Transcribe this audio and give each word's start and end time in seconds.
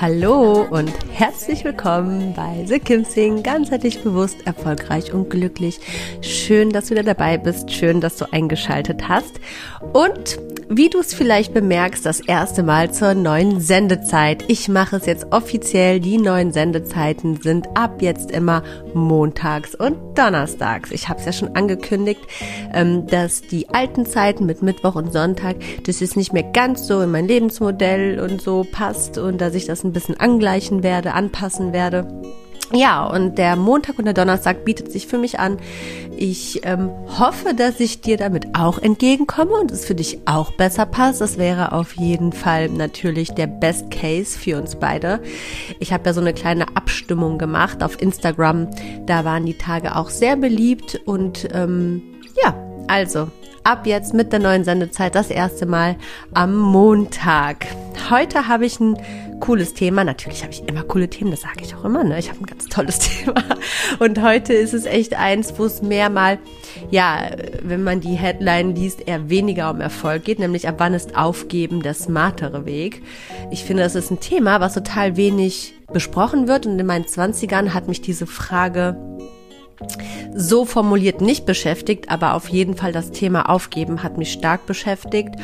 Hallo 0.00 0.62
und 0.70 0.90
herzlich 1.12 1.62
willkommen 1.62 2.32
bei 2.32 2.64
The 2.66 2.78
Kim 2.78 3.04
Sing, 3.04 3.42
ganzheitlich 3.42 4.02
bewusst, 4.02 4.46
erfolgreich 4.46 5.12
und 5.12 5.28
glücklich. 5.28 5.78
Schön, 6.22 6.70
dass 6.70 6.86
du 6.86 6.92
wieder 6.92 7.02
dabei 7.02 7.36
bist, 7.36 7.70
schön, 7.70 8.00
dass 8.00 8.16
du 8.16 8.24
eingeschaltet 8.32 9.10
hast. 9.10 9.40
Und 9.92 10.38
wie 10.72 10.88
du 10.88 11.00
es 11.00 11.12
vielleicht 11.12 11.52
bemerkst, 11.52 12.06
das 12.06 12.20
erste 12.20 12.62
Mal 12.62 12.92
zur 12.92 13.14
neuen 13.14 13.60
Sendezeit. 13.60 14.44
Ich 14.46 14.68
mache 14.68 14.96
es 14.96 15.06
jetzt 15.06 15.26
offiziell. 15.32 15.98
Die 15.98 16.16
neuen 16.16 16.52
Sendezeiten 16.52 17.42
sind 17.42 17.66
ab 17.76 18.00
jetzt 18.00 18.30
immer 18.30 18.62
montags 18.94 19.74
und 19.74 19.96
donnerstags. 20.16 20.92
Ich 20.92 21.08
habe 21.08 21.18
es 21.18 21.26
ja 21.26 21.32
schon 21.32 21.56
angekündigt, 21.56 22.20
ähm, 22.72 23.08
dass 23.08 23.42
die 23.42 23.68
alten 23.70 24.06
Zeiten 24.06 24.46
mit 24.46 24.62
Mittwoch 24.62 24.94
und 24.94 25.12
Sonntag, 25.12 25.56
das 25.86 26.00
ist 26.00 26.16
nicht 26.16 26.32
mehr 26.32 26.44
ganz 26.44 26.86
so 26.86 27.00
in 27.00 27.10
mein 27.10 27.26
Lebensmodell 27.26 28.20
und 28.20 28.40
so 28.40 28.64
passt 28.70 29.18
und 29.18 29.40
dass 29.40 29.56
ich 29.56 29.66
das 29.66 29.82
ein 29.82 29.92
bisschen 29.92 30.20
angleichen 30.20 30.84
werde, 30.84 31.14
anpassen 31.14 31.72
werde. 31.72 32.06
Ja, 32.72 33.04
und 33.04 33.36
der 33.36 33.56
Montag 33.56 33.98
und 33.98 34.04
der 34.04 34.14
Donnerstag 34.14 34.64
bietet 34.64 34.92
sich 34.92 35.08
für 35.08 35.18
mich 35.18 35.40
an. 35.40 35.58
Ich 36.16 36.64
ähm, 36.64 36.90
hoffe, 37.18 37.52
dass 37.54 37.80
ich 37.80 38.00
dir 38.00 38.16
damit 38.16 38.54
auch 38.54 38.78
entgegenkomme 38.78 39.52
und 39.52 39.72
es 39.72 39.84
für 39.84 39.96
dich 39.96 40.20
auch 40.26 40.52
besser 40.52 40.86
passt. 40.86 41.20
Das 41.20 41.36
wäre 41.36 41.72
auf 41.72 41.96
jeden 41.96 42.32
Fall 42.32 42.68
natürlich 42.68 43.32
der 43.32 43.48
Best 43.48 43.90
Case 43.90 44.38
für 44.38 44.56
uns 44.56 44.76
beide. 44.76 45.20
Ich 45.80 45.92
habe 45.92 46.04
ja 46.06 46.12
so 46.12 46.20
eine 46.20 46.32
kleine 46.32 46.76
Abstimmung 46.76 47.38
gemacht 47.38 47.82
auf 47.82 48.00
Instagram. 48.00 48.68
Da 49.06 49.24
waren 49.24 49.46
die 49.46 49.58
Tage 49.58 49.96
auch 49.96 50.10
sehr 50.10 50.36
beliebt 50.36 51.00
und 51.06 51.48
ähm, 51.52 52.02
ja, 52.40 52.54
also 52.86 53.28
ab 53.64 53.86
jetzt 53.86 54.14
mit 54.14 54.32
der 54.32 54.40
neuen 54.40 54.64
Sendezeit 54.64 55.14
das 55.14 55.30
erste 55.30 55.66
Mal 55.66 55.96
am 56.32 56.56
Montag. 56.56 57.66
Heute 58.10 58.48
habe 58.48 58.66
ich 58.66 58.80
ein 58.80 58.96
cooles 59.40 59.74
Thema. 59.74 60.04
Natürlich 60.04 60.42
habe 60.42 60.52
ich 60.52 60.66
immer 60.68 60.82
coole 60.82 61.08
Themen, 61.08 61.30
das 61.30 61.40
sage 61.42 61.62
ich 61.62 61.74
auch 61.74 61.84
immer. 61.84 62.04
Ne? 62.04 62.18
Ich 62.18 62.28
habe 62.28 62.40
ein 62.40 62.46
ganz 62.46 62.66
tolles 62.66 62.98
Thema. 63.24 63.42
Und 63.98 64.22
heute 64.22 64.52
ist 64.52 64.74
es 64.74 64.86
echt 64.86 65.14
eins, 65.14 65.54
wo 65.58 65.64
es 65.64 65.82
mehr 65.82 66.10
mal, 66.10 66.38
ja, 66.90 67.30
wenn 67.62 67.82
man 67.82 68.00
die 68.00 68.14
Headline 68.14 68.74
liest, 68.74 69.06
eher 69.06 69.28
weniger 69.28 69.70
um 69.70 69.80
Erfolg 69.80 70.24
geht, 70.24 70.38
nämlich 70.38 70.68
ab 70.68 70.76
wann 70.78 70.94
ist 70.94 71.16
Aufgeben 71.16 71.82
der 71.82 71.94
smartere 71.94 72.66
Weg. 72.66 73.02
Ich 73.50 73.64
finde, 73.64 73.82
das 73.82 73.94
ist 73.94 74.10
ein 74.10 74.20
Thema, 74.20 74.60
was 74.60 74.74
total 74.74 75.16
wenig 75.16 75.74
besprochen 75.92 76.48
wird. 76.48 76.66
Und 76.66 76.78
in 76.78 76.86
meinen 76.86 77.06
Zwanzigern 77.06 77.74
hat 77.74 77.88
mich 77.88 78.00
diese 78.00 78.26
Frage 78.26 78.96
so 80.34 80.64
formuliert 80.64 81.20
nicht 81.20 81.46
beschäftigt, 81.46 82.10
aber 82.10 82.34
auf 82.34 82.48
jeden 82.48 82.76
Fall 82.76 82.92
das 82.92 83.10
Thema 83.10 83.48
Aufgeben 83.48 84.02
hat 84.02 84.18
mich 84.18 84.32
stark 84.32 84.66
beschäftigt. 84.66 85.36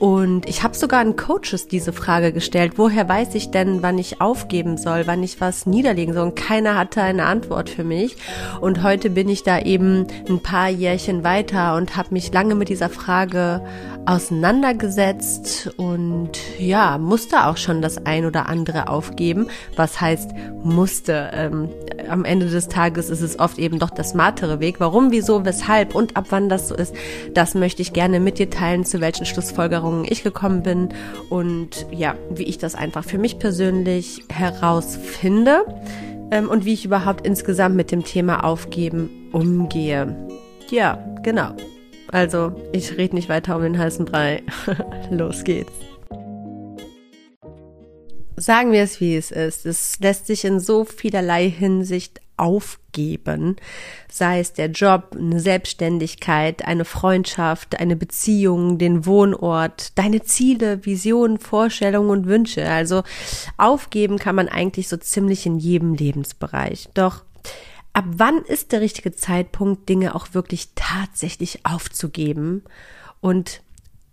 Und 0.00 0.48
ich 0.48 0.62
habe 0.62 0.74
sogar 0.74 1.00
an 1.00 1.16
Coaches 1.16 1.68
diese 1.68 1.92
Frage 1.92 2.32
gestellt, 2.32 2.72
woher 2.76 3.06
weiß 3.06 3.34
ich 3.34 3.50
denn, 3.50 3.82
wann 3.82 3.98
ich 3.98 4.22
aufgeben 4.22 4.78
soll, 4.78 5.06
wann 5.06 5.22
ich 5.22 5.42
was 5.42 5.66
niederlegen 5.66 6.14
soll. 6.14 6.28
Und 6.28 6.36
keiner 6.36 6.78
hatte 6.78 7.02
eine 7.02 7.26
Antwort 7.26 7.68
für 7.68 7.84
mich. 7.84 8.16
Und 8.62 8.82
heute 8.82 9.10
bin 9.10 9.28
ich 9.28 9.42
da 9.42 9.60
eben 9.60 10.06
ein 10.26 10.40
paar 10.40 10.70
Jährchen 10.70 11.22
weiter 11.22 11.76
und 11.76 11.98
habe 11.98 12.14
mich 12.14 12.32
lange 12.32 12.54
mit 12.54 12.70
dieser 12.70 12.88
Frage 12.88 13.62
auseinandergesetzt 14.06 15.70
und 15.76 16.32
ja, 16.58 16.98
musste 16.98 17.46
auch 17.46 17.56
schon 17.56 17.82
das 17.82 18.06
ein 18.06 18.24
oder 18.24 18.48
andere 18.48 18.88
aufgeben. 18.88 19.48
Was 19.76 20.00
heißt 20.00 20.30
musste? 20.62 21.30
Ähm, 21.32 21.68
am 22.08 22.24
Ende 22.24 22.46
des 22.46 22.68
Tages 22.68 23.10
ist 23.10 23.20
es 23.20 23.38
oft 23.38 23.58
eben 23.58 23.78
doch 23.78 23.90
das 23.90 24.10
smartere 24.10 24.60
Weg. 24.60 24.80
Warum, 24.80 25.10
wieso, 25.10 25.44
weshalb 25.44 25.94
und 25.94 26.16
ab 26.16 26.26
wann 26.30 26.48
das 26.48 26.68
so 26.68 26.74
ist, 26.74 26.94
das 27.34 27.54
möchte 27.54 27.82
ich 27.82 27.92
gerne 27.92 28.20
mit 28.20 28.38
dir 28.38 28.50
teilen, 28.50 28.84
zu 28.84 29.00
welchen 29.00 29.26
Schlussfolgerungen 29.26 30.04
ich 30.08 30.22
gekommen 30.22 30.62
bin 30.62 30.88
und 31.28 31.86
ja, 31.90 32.14
wie 32.30 32.44
ich 32.44 32.58
das 32.58 32.74
einfach 32.74 33.04
für 33.04 33.18
mich 33.18 33.38
persönlich 33.38 34.24
herausfinde 34.28 35.64
ähm, 36.30 36.48
und 36.48 36.64
wie 36.64 36.74
ich 36.74 36.84
überhaupt 36.84 37.26
insgesamt 37.26 37.76
mit 37.76 37.92
dem 37.92 38.04
Thema 38.04 38.44
Aufgeben 38.44 39.28
umgehe. 39.32 40.16
Ja, 40.70 40.98
genau. 41.22 41.50
Also, 42.12 42.52
ich 42.72 42.96
rede 42.96 43.14
nicht 43.14 43.28
weiter 43.28 43.56
um 43.56 43.62
den 43.62 43.78
heißen 43.78 44.04
Brei. 44.04 44.42
Los 45.10 45.44
geht's. 45.44 45.72
Sagen 48.36 48.72
wir 48.72 48.82
es, 48.82 49.00
wie 49.00 49.16
es 49.16 49.30
ist. 49.30 49.66
Es 49.66 50.00
lässt 50.00 50.26
sich 50.26 50.44
in 50.44 50.60
so 50.60 50.84
vielerlei 50.84 51.48
Hinsicht 51.48 52.20
aufgeben, 52.38 53.56
sei 54.10 54.40
es 54.40 54.54
der 54.54 54.70
Job, 54.70 55.14
eine 55.14 55.40
Selbstständigkeit, 55.40 56.66
eine 56.66 56.86
Freundschaft, 56.86 57.78
eine 57.78 57.96
Beziehung, 57.96 58.78
den 58.78 59.04
Wohnort, 59.04 59.98
deine 59.98 60.22
Ziele, 60.22 60.86
Visionen, 60.86 61.38
Vorstellungen 61.38 62.08
und 62.08 62.26
Wünsche. 62.26 62.66
Also 62.66 63.02
aufgeben 63.58 64.18
kann 64.18 64.36
man 64.36 64.48
eigentlich 64.48 64.88
so 64.88 64.96
ziemlich 64.96 65.44
in 65.44 65.58
jedem 65.58 65.92
Lebensbereich. 65.92 66.88
Doch 66.94 67.24
ab 67.92 68.04
wann 68.08 68.38
ist 68.44 68.72
der 68.72 68.80
richtige 68.80 69.12
Zeitpunkt, 69.12 69.88
Dinge 69.88 70.14
auch 70.14 70.34
wirklich 70.34 70.70
tatsächlich 70.74 71.66
aufzugeben? 71.66 72.64
Und 73.20 73.62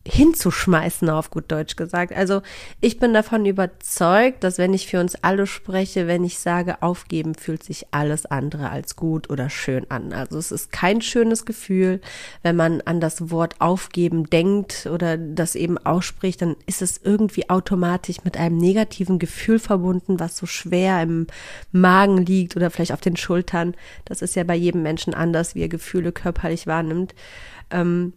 hinzuschmeißen, 0.07 1.09
auf 1.09 1.29
gut 1.29 1.51
Deutsch 1.51 1.75
gesagt. 1.75 2.13
Also 2.13 2.41
ich 2.81 2.99
bin 2.99 3.13
davon 3.13 3.45
überzeugt, 3.45 4.43
dass 4.43 4.57
wenn 4.57 4.73
ich 4.73 4.87
für 4.87 4.99
uns 4.99 5.15
alle 5.21 5.47
spreche, 5.47 6.07
wenn 6.07 6.23
ich 6.23 6.39
sage, 6.39 6.81
aufgeben, 6.81 7.35
fühlt 7.35 7.63
sich 7.63 7.87
alles 7.91 8.25
andere 8.25 8.69
als 8.69 8.95
gut 8.95 9.29
oder 9.29 9.49
schön 9.49 9.89
an. 9.89 10.13
Also 10.13 10.37
es 10.37 10.51
ist 10.51 10.71
kein 10.71 11.01
schönes 11.01 11.45
Gefühl, 11.45 12.01
wenn 12.41 12.55
man 12.55 12.81
an 12.81 13.01
das 13.01 13.29
Wort 13.29 13.55
aufgeben 13.59 14.29
denkt 14.29 14.87
oder 14.91 15.17
das 15.17 15.55
eben 15.55 15.77
ausspricht, 15.77 16.41
dann 16.41 16.55
ist 16.65 16.81
es 16.81 16.99
irgendwie 17.03 17.49
automatisch 17.49 18.23
mit 18.23 18.37
einem 18.37 18.57
negativen 18.57 19.19
Gefühl 19.19 19.59
verbunden, 19.59 20.19
was 20.19 20.37
so 20.37 20.45
schwer 20.45 21.01
im 21.01 21.27
Magen 21.71 22.25
liegt 22.25 22.55
oder 22.55 22.69
vielleicht 22.69 22.93
auf 22.93 23.01
den 23.01 23.17
Schultern. 23.17 23.75
Das 24.05 24.21
ist 24.21 24.35
ja 24.35 24.43
bei 24.43 24.55
jedem 24.55 24.83
Menschen 24.83 25.13
anders, 25.13 25.55
wie 25.55 25.61
er 25.61 25.69
Gefühle 25.69 26.11
körperlich 26.11 26.65
wahrnimmt. 26.67 27.13
Ähm, 27.69 28.13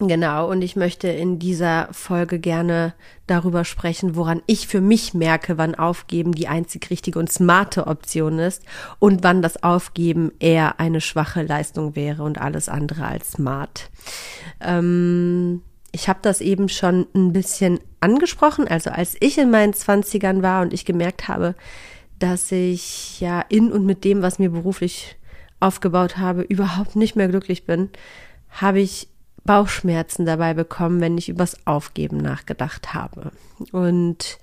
Genau, 0.00 0.50
und 0.50 0.62
ich 0.62 0.74
möchte 0.74 1.06
in 1.06 1.38
dieser 1.38 1.88
Folge 1.92 2.40
gerne 2.40 2.94
darüber 3.28 3.64
sprechen, 3.64 4.16
woran 4.16 4.42
ich 4.46 4.66
für 4.66 4.80
mich 4.80 5.14
merke, 5.14 5.56
wann 5.56 5.76
Aufgeben 5.76 6.32
die 6.32 6.48
einzig 6.48 6.90
richtige 6.90 7.20
und 7.20 7.30
smarte 7.30 7.86
Option 7.86 8.40
ist 8.40 8.64
und 8.98 9.22
wann 9.22 9.40
das 9.40 9.62
Aufgeben 9.62 10.32
eher 10.40 10.80
eine 10.80 11.00
schwache 11.00 11.42
Leistung 11.42 11.94
wäre 11.94 12.24
und 12.24 12.40
alles 12.40 12.68
andere 12.68 13.06
als 13.06 13.32
smart. 13.32 13.90
Ähm, 14.60 15.62
ich 15.92 16.08
habe 16.08 16.18
das 16.22 16.40
eben 16.40 16.68
schon 16.68 17.06
ein 17.14 17.32
bisschen 17.32 17.78
angesprochen, 18.00 18.66
also 18.66 18.90
als 18.90 19.16
ich 19.20 19.38
in 19.38 19.52
meinen 19.52 19.74
Zwanzigern 19.74 20.42
war 20.42 20.62
und 20.62 20.72
ich 20.72 20.84
gemerkt 20.84 21.28
habe, 21.28 21.54
dass 22.18 22.50
ich 22.50 23.20
ja 23.20 23.40
in 23.48 23.70
und 23.70 23.86
mit 23.86 24.02
dem, 24.02 24.22
was 24.22 24.40
mir 24.40 24.50
beruflich 24.50 25.16
aufgebaut 25.60 26.16
habe, 26.16 26.42
überhaupt 26.42 26.96
nicht 26.96 27.14
mehr 27.14 27.28
glücklich 27.28 27.64
bin, 27.64 27.90
habe 28.50 28.80
ich 28.80 29.08
Bauchschmerzen 29.44 30.26
dabei 30.26 30.54
bekommen, 30.54 31.00
wenn 31.00 31.18
ich 31.18 31.28
übers 31.28 31.56
Aufgeben 31.66 32.18
nachgedacht 32.18 32.94
habe. 32.94 33.32
Und 33.72 34.38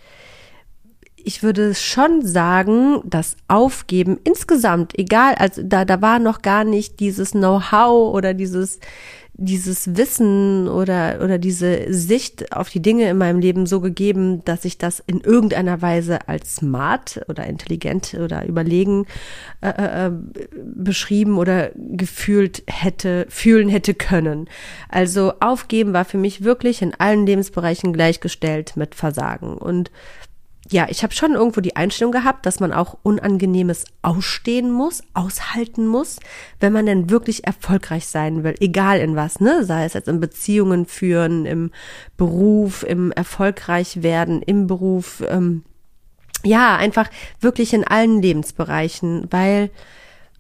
ich 1.24 1.44
würde 1.44 1.75
schon 1.75 2.25
sagen, 2.25 3.01
das 3.06 3.36
Aufgeben 3.48 4.19
insgesamt, 4.24 4.98
egal, 4.98 5.36
also 5.36 5.62
da, 5.63 5.86
da 5.86 6.01
war 6.01 6.19
noch 6.19 6.42
gar 6.42 6.63
nicht 6.63 7.00
dieses 7.00 7.31
Know-how 7.31 8.13
oder 8.13 8.33
dieses, 8.33 8.80
dieses 9.33 9.95
Wissen 9.95 10.68
oder, 10.68 11.19
oder 11.24 11.38
diese 11.38 11.92
Sicht 11.92 12.56
auf 12.56 12.69
die 12.69 12.81
Dinge 12.81 13.10
in 13.10 13.18
meinem 13.18 13.39
Leben 13.39 13.66
so 13.66 13.80
gegeben, 13.80 14.44
dass 14.45 14.66
ich 14.66 14.78
das 14.78 15.01
in 15.06 15.22
irgendeiner 15.22 15.81
Weise 15.81 16.28
als 16.28 16.57
smart 16.57 17.22
oder 17.28 17.45
intelligent 17.45 18.13
oder 18.13 18.45
überlegen 18.45 19.07
äh, 19.62 19.69
äh, 19.69 20.07
äh 20.07 20.12
beschrieben 20.63 21.38
oder 21.38 21.72
gefühlt 21.75 22.63
hätte, 22.68 23.25
fühlen 23.30 23.69
hätte 23.69 23.94
können. 23.94 24.50
Also 24.89 25.34
aufgeben 25.39 25.94
war 25.94 26.06
für 26.06 26.18
mich 26.18 26.44
wirklich 26.44 26.81
in 26.81 26.94
allen 26.98 27.25
Lebensbereichen 27.25 27.94
gleichgestellt 27.94 28.74
mit 28.75 28.95
Versagen. 28.95 29.57
Und 29.57 29.92
ja, 30.72 30.88
ich 30.90 31.04
habe 31.04 31.14
schon 31.14 31.34
irgendwo 31.34 31.60
die 31.60 31.76
Einstellung 31.76 32.14
gehabt, 32.14 32.46
dass 32.46 32.62
man 32.62 32.72
auch 32.72 32.98
Unangenehmes 33.04 33.84
ausstehen 34.02 34.72
muss, 34.72 35.04
aushalten 35.14 35.86
muss, 35.86 36.20
wenn 36.62 36.72
man 36.72 36.86
denn 36.86 37.10
wirklich 37.10 37.46
erfolgreich 37.46 38.08
sein 38.08 38.46
will, 38.46 38.56
egal 38.62 39.00
in 39.00 39.18
was, 39.18 39.42
ne? 39.42 39.66
Sei 39.66 39.84
es 39.84 39.94
jetzt 39.94 40.08
in 40.08 40.22
Beziehungen 40.22 40.86
führen, 40.86 41.46
im 41.46 41.72
Beruf, 42.16 42.84
im 42.84 43.12
erfolgreich 43.12 44.02
werden, 44.02 44.42
im 44.42 44.68
Beruf, 44.68 45.22
ähm, 45.28 45.64
ja, 46.44 46.78
einfach 46.78 47.10
wirklich 47.42 47.74
in 47.74 47.84
allen 47.84 48.22
Lebensbereichen, 48.22 49.28
weil 49.30 49.72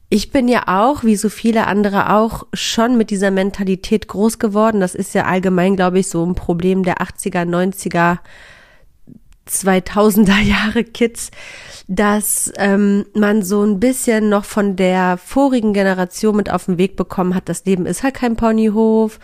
ich 0.07 0.31
bin 0.31 0.47
ja 0.47 0.63
auch, 0.67 1.03
wie 1.03 1.17
so 1.17 1.27
viele 1.27 1.67
andere 1.67 2.13
auch, 2.13 2.47
schon 2.53 2.97
mit 2.97 3.09
dieser 3.09 3.31
Mentalität 3.31 4.07
groß 4.07 4.39
geworden. 4.39 4.79
Das 4.79 4.95
ist 4.95 5.13
ja 5.13 5.25
allgemein, 5.25 5.75
glaube 5.75 5.99
ich, 5.99 6.07
so 6.07 6.25
ein 6.25 6.35
Problem 6.35 6.83
der 6.83 6.97
80er, 6.97 7.45
90er 7.45 8.19
2000er 9.51 10.39
Jahre 10.41 10.83
Kids, 10.83 11.31
dass 11.87 12.51
ähm, 12.57 13.05
man 13.13 13.43
so 13.43 13.63
ein 13.63 13.79
bisschen 13.79 14.29
noch 14.29 14.45
von 14.45 14.75
der 14.75 15.17
vorigen 15.17 15.73
Generation 15.73 16.35
mit 16.35 16.49
auf 16.49 16.65
den 16.65 16.77
Weg 16.77 16.95
bekommen 16.95 17.35
hat, 17.35 17.49
das 17.49 17.65
Leben 17.65 17.85
ist 17.85 18.03
halt 18.03 18.13
kein 18.13 18.35
Ponyhof, 18.35 19.19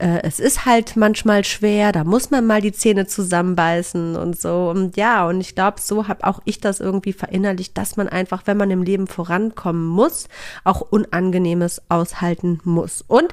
äh, 0.00 0.22
es 0.22 0.40
ist 0.40 0.64
halt 0.64 0.96
manchmal 0.96 1.44
schwer, 1.44 1.92
da 1.92 2.04
muss 2.04 2.30
man 2.30 2.46
mal 2.46 2.60
die 2.60 2.72
Zähne 2.72 3.06
zusammenbeißen 3.06 4.16
und 4.16 4.40
so. 4.40 4.70
Und 4.70 4.96
ja, 4.96 5.26
und 5.26 5.40
ich 5.40 5.54
glaube, 5.54 5.80
so 5.80 6.08
habe 6.08 6.26
auch 6.26 6.40
ich 6.44 6.60
das 6.60 6.80
irgendwie 6.80 7.12
verinnerlicht, 7.12 7.76
dass 7.76 7.96
man 7.96 8.08
einfach, 8.08 8.42
wenn 8.46 8.56
man 8.56 8.70
im 8.70 8.82
Leben 8.82 9.06
vorankommen 9.06 9.86
muss, 9.86 10.28
auch 10.64 10.80
Unangenehmes 10.80 11.82
aushalten 11.88 12.60
muss. 12.64 13.04
Und 13.06 13.32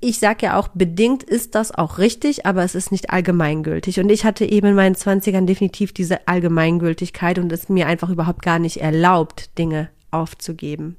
ich 0.00 0.18
sage 0.18 0.46
ja 0.46 0.58
auch, 0.58 0.68
bedingt 0.68 1.22
ist 1.22 1.54
das 1.54 1.72
auch 1.72 1.98
richtig, 1.98 2.44
aber 2.44 2.62
es 2.62 2.74
ist 2.74 2.92
nicht 2.92 3.10
allgemeingültig. 3.10 3.98
Und 3.98 4.10
ich 4.10 4.24
hatte 4.24 4.44
eben 4.44 4.68
in 4.68 4.74
meinen 4.74 4.94
Zwanzigern 4.94 5.46
definitiv 5.46 5.92
diese 5.92 6.28
Allgemeingültigkeit 6.28 7.38
und 7.38 7.50
es 7.50 7.68
mir 7.68 7.86
einfach 7.86 8.10
überhaupt 8.10 8.42
gar 8.42 8.58
nicht 8.58 8.78
erlaubt, 8.78 9.56
Dinge 9.58 9.88
aufzugeben. 10.10 10.96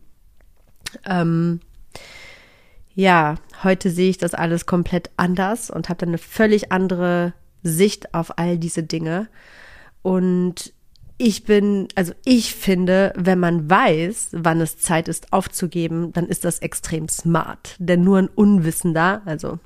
Ähm, 1.06 1.60
ja, 2.96 3.36
heute 3.64 3.92
sehe 3.92 4.10
ich 4.10 4.18
das 4.18 4.34
alles 4.34 4.66
komplett 4.66 5.12
anders 5.18 5.70
und 5.70 5.90
habe 5.90 6.00
dann 6.00 6.10
eine 6.10 6.18
völlig 6.18 6.72
andere 6.72 7.34
Sicht 7.62 8.16
auf 8.16 8.40
all 8.40 8.58
diese 8.58 8.82
Dinge. 8.82 9.28
Und 10.02 10.74
ich 11.18 11.46
bin, 11.46 11.88
also 11.96 12.14
ich 12.26 12.54
finde, 12.54 13.12
wenn 13.16 13.40
man 13.40 13.70
weiß, 13.70 14.30
wann 14.34 14.62
es 14.62 14.78
Zeit 14.78 15.08
ist 15.08 15.34
aufzugeben, 15.34 16.14
dann 16.14 16.28
ist 16.28 16.46
das 16.46 16.60
extrem 16.60 17.10
smart. 17.10 17.76
Denn 17.80 18.04
nur 18.04 18.20
ein 18.20 18.28
Unwissender, 18.28 19.22
also 19.26 19.60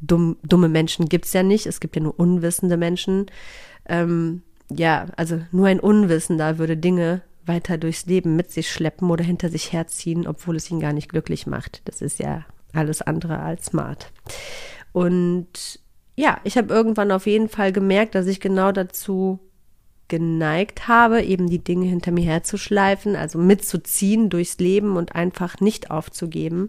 dumm, 0.00 0.36
dumme 0.42 0.68
Menschen 0.68 1.08
gibt's 1.08 1.32
ja 1.32 1.42
nicht, 1.42 1.66
es 1.66 1.80
gibt 1.80 1.96
ja 1.96 2.02
nur 2.02 2.18
unwissende 2.18 2.76
Menschen. 2.76 3.26
Ähm, 3.86 4.42
ja, 4.70 5.06
also 5.16 5.40
nur 5.52 5.66
ein 5.68 5.80
Unwissender 5.80 6.58
würde 6.58 6.76
Dinge 6.76 7.22
weiter 7.46 7.78
durchs 7.78 8.06
Leben 8.06 8.36
mit 8.36 8.52
sich 8.52 8.70
schleppen 8.70 9.10
oder 9.10 9.24
hinter 9.24 9.48
sich 9.48 9.72
herziehen, 9.72 10.26
obwohl 10.26 10.56
es 10.56 10.70
ihn 10.70 10.80
gar 10.80 10.92
nicht 10.92 11.08
glücklich 11.08 11.46
macht. 11.46 11.80
Das 11.86 12.02
ist 12.02 12.18
ja 12.18 12.44
alles 12.72 13.02
andere 13.02 13.40
als 13.40 13.66
smart. 13.66 14.12
Und 14.92 15.80
ja, 16.16 16.38
ich 16.44 16.58
habe 16.58 16.72
irgendwann 16.72 17.10
auf 17.10 17.26
jeden 17.26 17.48
Fall 17.48 17.72
gemerkt, 17.72 18.14
dass 18.14 18.26
ich 18.26 18.40
genau 18.40 18.70
dazu 18.72 19.40
geneigt 20.10 20.88
habe, 20.88 21.22
eben 21.22 21.48
die 21.48 21.64
Dinge 21.64 21.86
hinter 21.86 22.10
mir 22.10 22.24
herzuschleifen, 22.24 23.16
also 23.16 23.38
mitzuziehen 23.38 24.28
durchs 24.28 24.58
Leben 24.58 24.98
und 24.98 25.14
einfach 25.14 25.60
nicht 25.60 25.90
aufzugeben, 25.90 26.68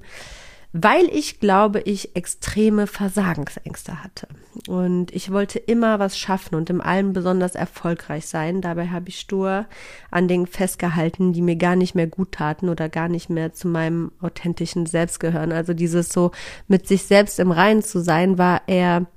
weil 0.73 1.09
ich 1.11 1.41
glaube, 1.41 1.81
ich 1.81 2.15
extreme 2.15 2.87
Versagensängste 2.87 4.03
hatte. 4.03 4.27
Und 4.69 5.13
ich 5.13 5.31
wollte 5.31 5.59
immer 5.59 5.99
was 5.99 6.17
schaffen 6.17 6.55
und 6.55 6.69
im 6.69 6.79
allem 6.79 7.11
besonders 7.11 7.55
erfolgreich 7.55 8.25
sein. 8.27 8.61
Dabei 8.61 8.87
habe 8.87 9.09
ich 9.09 9.19
stur 9.19 9.65
an 10.11 10.29
Dingen 10.29 10.47
festgehalten, 10.47 11.33
die 11.33 11.41
mir 11.41 11.57
gar 11.57 11.75
nicht 11.75 11.93
mehr 11.93 12.07
gut 12.07 12.31
taten 12.31 12.69
oder 12.69 12.87
gar 12.87 13.09
nicht 13.09 13.29
mehr 13.29 13.51
zu 13.51 13.67
meinem 13.67 14.13
authentischen 14.21 14.85
Selbst 14.85 15.19
gehören. 15.19 15.51
Also 15.51 15.73
dieses 15.73 16.09
so 16.09 16.31
mit 16.69 16.87
sich 16.87 17.03
selbst 17.03 17.39
im 17.39 17.51
Reinen 17.51 17.83
zu 17.83 17.99
sein, 18.01 18.37
war 18.37 18.61
eher 18.67 19.07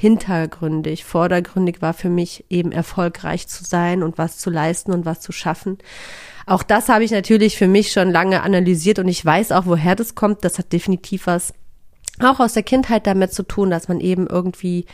hintergründig. 0.00 1.04
Vordergründig 1.04 1.82
war 1.82 1.92
für 1.92 2.08
mich 2.08 2.46
eben 2.48 2.72
erfolgreich 2.72 3.46
zu 3.48 3.64
sein 3.64 4.02
und 4.02 4.16
was 4.16 4.38
zu 4.38 4.48
leisten 4.48 4.92
und 4.92 5.04
was 5.04 5.20
zu 5.20 5.30
schaffen. 5.30 5.76
Auch 6.46 6.62
das 6.62 6.88
habe 6.88 7.04
ich 7.04 7.10
natürlich 7.10 7.58
für 7.58 7.68
mich 7.68 7.92
schon 7.92 8.10
lange 8.10 8.42
analysiert 8.42 8.98
und 8.98 9.08
ich 9.08 9.22
weiß 9.22 9.52
auch, 9.52 9.66
woher 9.66 9.96
das 9.96 10.14
kommt. 10.14 10.42
Das 10.42 10.58
hat 10.58 10.72
definitiv 10.72 11.26
was 11.26 11.52
auch 12.18 12.40
aus 12.40 12.54
der 12.54 12.62
Kindheit 12.62 13.06
damit 13.06 13.34
zu 13.34 13.42
tun, 13.42 13.68
dass 13.68 13.88
man 13.88 14.00
eben 14.00 14.26
irgendwie 14.26 14.86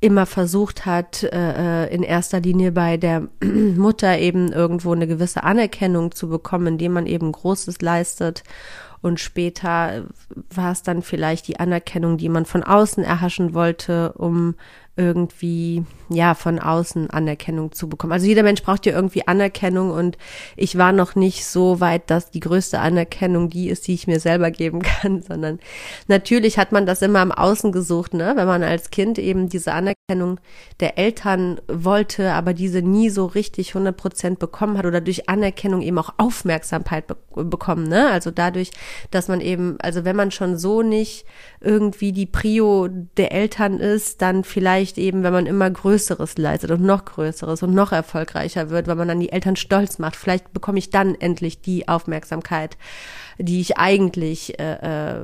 immer 0.00 0.26
versucht 0.26 0.84
hat, 0.84 1.22
äh, 1.22 1.86
äh 1.86 1.94
in 1.94 2.02
erster 2.02 2.40
Linie 2.40 2.70
bei 2.70 2.98
der 2.98 3.28
Mutter 3.42 4.18
eben 4.18 4.52
irgendwo 4.52 4.92
eine 4.92 5.06
gewisse 5.06 5.42
Anerkennung 5.42 6.12
zu 6.12 6.28
bekommen, 6.28 6.66
indem 6.66 6.92
man 6.92 7.06
eben 7.06 7.32
Großes 7.32 7.80
leistet 7.80 8.44
und 9.04 9.20
später 9.20 10.06
war 10.48 10.72
es 10.72 10.82
dann 10.82 11.02
vielleicht 11.02 11.46
die 11.46 11.60
Anerkennung, 11.60 12.16
die 12.16 12.30
man 12.30 12.46
von 12.46 12.62
außen 12.62 13.04
erhaschen 13.04 13.52
wollte, 13.52 14.14
um 14.14 14.54
irgendwie, 14.96 15.84
ja, 16.08 16.34
von 16.34 16.60
außen 16.60 17.10
Anerkennung 17.10 17.72
zu 17.72 17.88
bekommen. 17.88 18.12
Also 18.12 18.26
jeder 18.26 18.44
Mensch 18.44 18.62
braucht 18.62 18.86
ja 18.86 18.92
irgendwie 18.92 19.26
Anerkennung 19.26 19.90
und 19.90 20.16
ich 20.56 20.78
war 20.78 20.92
noch 20.92 21.16
nicht 21.16 21.46
so 21.46 21.80
weit, 21.80 22.10
dass 22.10 22.30
die 22.30 22.38
größte 22.38 22.78
Anerkennung 22.78 23.50
die 23.50 23.68
ist, 23.68 23.88
die 23.88 23.94
ich 23.94 24.06
mir 24.06 24.20
selber 24.20 24.52
geben 24.52 24.82
kann, 24.82 25.22
sondern 25.22 25.58
natürlich 26.06 26.58
hat 26.58 26.70
man 26.70 26.86
das 26.86 27.02
immer 27.02 27.22
im 27.22 27.32
Außen 27.32 27.72
gesucht, 27.72 28.14
ne? 28.14 28.34
Wenn 28.36 28.46
man 28.46 28.62
als 28.62 28.90
Kind 28.90 29.18
eben 29.18 29.48
diese 29.48 29.72
Anerkennung 29.72 30.38
der 30.78 30.96
Eltern 30.96 31.60
wollte, 31.66 32.32
aber 32.32 32.54
diese 32.54 32.80
nie 32.82 33.10
so 33.10 33.26
richtig 33.26 33.70
100 33.70 33.96
Prozent 33.96 34.38
bekommen 34.38 34.78
hat 34.78 34.86
oder 34.86 35.00
durch 35.00 35.28
Anerkennung 35.28 35.82
eben 35.82 35.98
auch 35.98 36.14
Aufmerksamkeit 36.18 37.06
be 37.08 37.16
bekommen, 37.36 37.88
ne? 37.88 38.10
Also 38.10 38.30
dadurch, 38.30 38.70
dass 39.10 39.26
man 39.26 39.40
eben, 39.40 39.76
also 39.80 40.04
wenn 40.04 40.14
man 40.14 40.30
schon 40.30 40.56
so 40.56 40.82
nicht 40.82 41.24
irgendwie 41.60 42.12
die 42.12 42.26
Prio 42.26 42.88
der 43.16 43.32
Eltern 43.32 43.80
ist, 43.80 44.22
dann 44.22 44.44
vielleicht 44.44 44.83
vielleicht 44.84 44.98
eben, 44.98 45.22
wenn 45.22 45.32
man 45.32 45.46
immer 45.46 45.70
Größeres 45.70 46.36
leistet 46.36 46.70
und 46.70 46.82
noch 46.82 47.06
Größeres 47.06 47.62
und 47.62 47.74
noch 47.74 47.92
erfolgreicher 47.92 48.68
wird, 48.68 48.86
weil 48.86 48.96
man 48.96 49.08
dann 49.08 49.20
die 49.20 49.32
Eltern 49.32 49.56
stolz 49.56 49.98
macht. 49.98 50.14
Vielleicht 50.14 50.52
bekomme 50.52 50.78
ich 50.78 50.90
dann 50.90 51.14
endlich 51.14 51.62
die 51.62 51.88
Aufmerksamkeit, 51.88 52.76
die 53.38 53.62
ich 53.62 53.78
eigentlich 53.78 54.58
äh, 54.58 55.14
äh, 55.14 55.20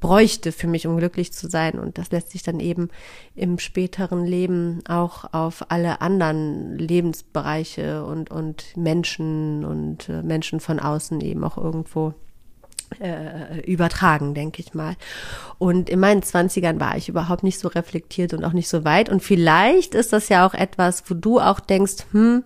bräuchte 0.00 0.50
für 0.52 0.66
mich, 0.66 0.86
um 0.86 0.96
glücklich 0.96 1.32
zu 1.34 1.48
sein. 1.48 1.78
Und 1.78 1.98
das 1.98 2.10
lässt 2.10 2.30
sich 2.30 2.42
dann 2.42 2.58
eben 2.58 2.88
im 3.34 3.58
späteren 3.58 4.24
Leben 4.24 4.80
auch 4.88 5.32
auf 5.34 5.70
alle 5.70 6.00
anderen 6.00 6.78
Lebensbereiche 6.78 8.02
und, 8.02 8.30
und 8.30 8.76
Menschen 8.78 9.66
und 9.66 10.08
äh, 10.08 10.22
Menschen 10.22 10.60
von 10.60 10.80
außen 10.80 11.20
eben 11.20 11.44
auch 11.44 11.58
irgendwo 11.58 12.14
äh, 13.00 13.60
übertragen, 13.60 14.34
denke 14.34 14.62
ich 14.62 14.74
mal. 14.74 14.96
Und 15.58 15.88
in 15.88 16.00
meinen 16.00 16.22
Zwanzigern 16.22 16.80
war 16.80 16.96
ich 16.96 17.08
überhaupt 17.08 17.42
nicht 17.42 17.58
so 17.58 17.68
reflektiert 17.68 18.34
und 18.34 18.44
auch 18.44 18.52
nicht 18.52 18.68
so 18.68 18.84
weit. 18.84 19.08
Und 19.08 19.22
vielleicht 19.22 19.94
ist 19.94 20.12
das 20.12 20.28
ja 20.28 20.46
auch 20.46 20.54
etwas, 20.54 21.04
wo 21.08 21.14
du 21.14 21.40
auch 21.40 21.60
denkst, 21.60 22.04
hm, 22.12 22.44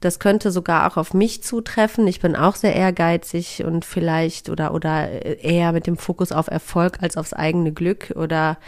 das 0.00 0.18
könnte 0.18 0.50
sogar 0.50 0.90
auch 0.90 0.96
auf 0.96 1.14
mich 1.14 1.44
zutreffen. 1.44 2.06
Ich 2.08 2.20
bin 2.20 2.34
auch 2.34 2.56
sehr 2.56 2.74
ehrgeizig 2.74 3.64
und 3.64 3.84
vielleicht 3.84 4.50
oder 4.50 4.74
oder 4.74 5.08
eher 5.44 5.72
mit 5.72 5.86
dem 5.86 5.96
Fokus 5.96 6.32
auf 6.32 6.48
Erfolg 6.48 6.98
als 7.00 7.16
aufs 7.16 7.32
eigene 7.32 7.72
Glück 7.72 8.12
oder 8.16 8.58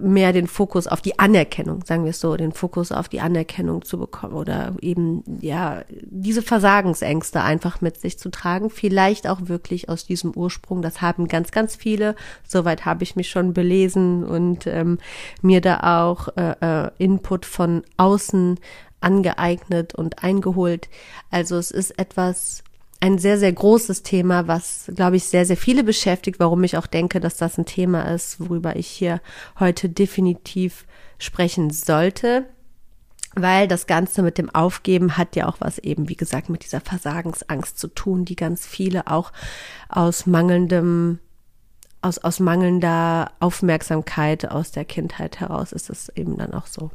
mehr 0.00 0.32
den 0.32 0.46
Fokus 0.46 0.86
auf 0.86 1.00
die 1.00 1.18
Anerkennung, 1.18 1.84
sagen 1.84 2.04
wir 2.04 2.10
es 2.10 2.20
so, 2.20 2.36
den 2.36 2.52
Fokus 2.52 2.92
auf 2.92 3.08
die 3.08 3.20
Anerkennung 3.20 3.84
zu 3.84 3.98
bekommen 3.98 4.34
oder 4.34 4.74
eben, 4.80 5.22
ja, 5.40 5.82
diese 5.90 6.42
Versagensängste 6.42 7.42
einfach 7.42 7.80
mit 7.80 7.98
sich 7.98 8.18
zu 8.18 8.30
tragen. 8.30 8.70
Vielleicht 8.70 9.28
auch 9.28 9.48
wirklich 9.48 9.88
aus 9.88 10.04
diesem 10.04 10.32
Ursprung. 10.36 10.82
Das 10.82 11.00
haben 11.00 11.28
ganz, 11.28 11.50
ganz 11.50 11.76
viele. 11.76 12.14
Soweit 12.46 12.84
habe 12.84 13.02
ich 13.04 13.16
mich 13.16 13.30
schon 13.30 13.52
belesen 13.52 14.24
und 14.24 14.66
ähm, 14.66 14.98
mir 15.40 15.60
da 15.60 16.04
auch 16.04 16.28
äh, 16.36 16.54
äh, 16.60 16.90
Input 16.98 17.46
von 17.46 17.82
außen 17.96 18.58
angeeignet 19.00 19.94
und 19.94 20.22
eingeholt. 20.22 20.88
Also 21.30 21.56
es 21.56 21.70
ist 21.70 21.98
etwas, 21.98 22.62
ein 23.02 23.18
sehr, 23.18 23.36
sehr 23.36 23.52
großes 23.52 24.04
Thema, 24.04 24.46
was, 24.46 24.90
glaube 24.94 25.16
ich, 25.16 25.24
sehr, 25.24 25.44
sehr 25.44 25.56
viele 25.56 25.82
beschäftigt, 25.82 26.38
warum 26.38 26.62
ich 26.62 26.76
auch 26.76 26.86
denke, 26.86 27.18
dass 27.18 27.36
das 27.36 27.58
ein 27.58 27.66
Thema 27.66 28.02
ist, 28.14 28.38
worüber 28.38 28.76
ich 28.76 28.86
hier 28.86 29.20
heute 29.58 29.88
definitiv 29.88 30.86
sprechen 31.18 31.70
sollte. 31.70 32.46
weil 33.34 33.66
das 33.66 33.86
Ganze 33.86 34.22
mit 34.22 34.36
dem 34.36 34.50
Aufgeben 34.50 35.16
hat 35.16 35.36
ja 35.36 35.48
auch 35.48 35.56
was 35.58 35.78
eben, 35.78 36.08
wie 36.08 36.16
gesagt, 36.16 36.50
mit 36.50 36.64
dieser 36.64 36.80
Versagensangst 36.82 37.78
zu 37.78 37.88
tun, 37.88 38.24
die 38.26 38.36
ganz 38.36 38.66
viele 38.66 39.06
auch 39.06 39.32
aus 39.88 40.26
mangelndem 40.26 41.18
aus, 42.02 42.18
aus 42.18 42.40
mangelnder 42.40 43.30
Aufmerksamkeit 43.40 44.50
aus 44.50 44.72
der 44.72 44.84
Kindheit 44.84 45.40
heraus 45.40 45.72
ist 45.72 45.88
es 45.88 46.08
eben 46.10 46.36
dann 46.36 46.52
auch 46.52 46.66
so 46.66 46.90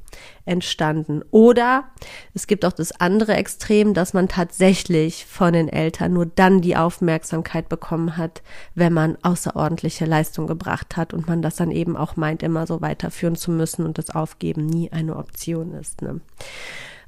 entstanden. 0.46 1.24
Oder 1.32 1.86
es 2.34 2.46
gibt 2.46 2.66
auch 2.66 2.74
das 2.74 2.92
andere 3.00 3.34
Extrem, 3.36 3.94
dass 3.94 4.14
man 4.14 4.28
tatsächlich 4.28 5.26
von 5.26 5.54
den 5.54 5.70
Eltern 5.70 6.14
nur 6.14 6.26
dann 6.26 6.62
die 6.62 6.76
Aufmerksamkeit 6.76 7.70
bekommen 7.70 8.18
hat, 8.18 8.44
wenn 8.76 8.94
man 8.94 9.18
außerordentliche 9.24 10.06
Leistung 10.06 10.46
gebracht 10.46 10.98
hat 10.98 11.14
und 11.14 11.28
man 11.28 11.42
das 11.42 11.56
dann 11.56 11.72
eben 11.72 11.96
auch 11.96 12.18
meint, 12.18 12.44
immer 12.44 12.68
so 12.68 12.82
weiterführen 12.82 13.36
zu 13.36 13.52
müssen 13.52 13.86
und 13.86 13.98
das 13.98 14.10
Aufgeben 14.10 14.66
nie 14.66 14.92
eine 14.92 15.16
Option 15.16 15.74
ist. 15.74 16.02
Ne? 16.02 16.20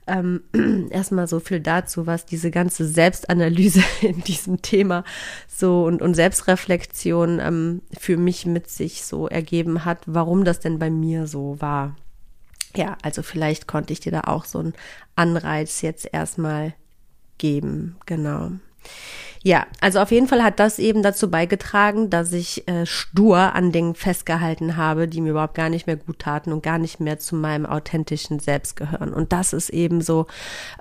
Ähm, 0.10 0.42
erstmal 0.90 1.28
so 1.28 1.40
viel 1.40 1.60
dazu, 1.60 2.08
was 2.08 2.26
diese 2.26 2.52
ganze 2.52 2.88
Selbstanalyse 2.88 3.84
in 4.02 4.22
diesem 4.24 4.62
Thema 4.62 5.04
so 5.48 5.86
und, 5.86 6.02
und 6.02 6.16
Selbstreflexion 6.16 7.40
ähm, 7.40 7.82
für 7.98 8.18
mich 8.18 8.46
mit 8.46 8.70
sich 8.70 9.06
so 9.06 9.28
ergeben 9.28 9.86
hat, 9.86 10.00
warum 10.06 10.44
das 10.44 10.60
denn 10.60 10.80
bei 10.80 10.90
mir 10.90 11.28
so 11.28 11.58
war. 11.60 11.96
Ja, 12.76 12.98
also 13.02 13.24
vielleicht 13.24 13.68
konnte 13.68 13.94
ich 13.94 14.00
dir 14.00 14.12
da 14.12 14.22
auch 14.22 14.46
so 14.46 14.60
einen 14.60 14.74
Anreiz 15.16 15.82
jetzt 15.82 16.08
erstmal 16.12 16.74
geben, 17.38 17.96
genau. 18.06 18.52
Ja, 19.42 19.68
also 19.80 20.00
auf 20.00 20.12
jeden 20.12 20.28
Fall 20.28 20.44
hat 20.44 20.60
das 20.60 20.80
eben 20.80 21.02
dazu 21.02 21.32
beigetragen, 21.32 22.10
dass 22.10 22.34
ich 22.34 22.68
äh, 22.68 22.86
stur 22.86 23.38
an 23.38 23.72
Dingen 23.72 23.96
festgehalten 23.96 24.76
habe, 24.76 25.08
die 25.08 25.22
mir 25.22 25.30
überhaupt 25.30 25.54
gar 25.54 25.70
nicht 25.70 25.88
mehr 25.88 25.96
gut 25.96 26.20
taten 26.20 26.52
und 26.52 26.62
gar 26.62 26.78
nicht 26.78 27.00
mehr 27.00 27.20
zu 27.20 27.38
meinem 27.38 27.66
authentischen 27.66 28.40
Selbst 28.40 28.76
gehören. 28.76 29.14
Und 29.14 29.32
das 29.32 29.54
ist 29.54 29.70
eben 29.70 30.02
so 30.02 30.28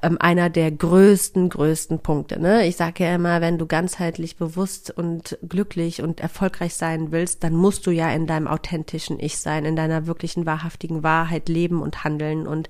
ähm, 0.02 0.18
einer 0.18 0.50
der 0.50 0.72
größten, 0.72 1.50
größten 1.50 2.00
Punkte. 2.00 2.40
Ne? 2.40 2.66
Ich 2.66 2.74
sage 2.74 3.04
ja 3.04 3.14
immer, 3.14 3.40
wenn 3.40 3.58
du 3.58 3.66
ganzheitlich 3.66 4.36
bewusst 4.36 4.90
und 4.90 5.38
glücklich 5.48 6.02
und 6.02 6.18
erfolgreich 6.18 6.74
sein 6.74 7.12
willst, 7.12 7.44
dann 7.44 7.54
musst 7.54 7.86
du 7.86 7.92
ja 7.92 8.10
in 8.10 8.26
deinem 8.26 8.48
authentischen 8.48 9.20
Ich 9.20 9.38
sein, 9.38 9.66
in 9.66 9.76
deiner 9.76 10.08
wirklichen, 10.08 10.46
wahrhaftigen 10.46 11.04
Wahrheit 11.04 11.48
leben 11.48 11.80
und 11.80 12.02
handeln. 12.02 12.48
Und 12.48 12.68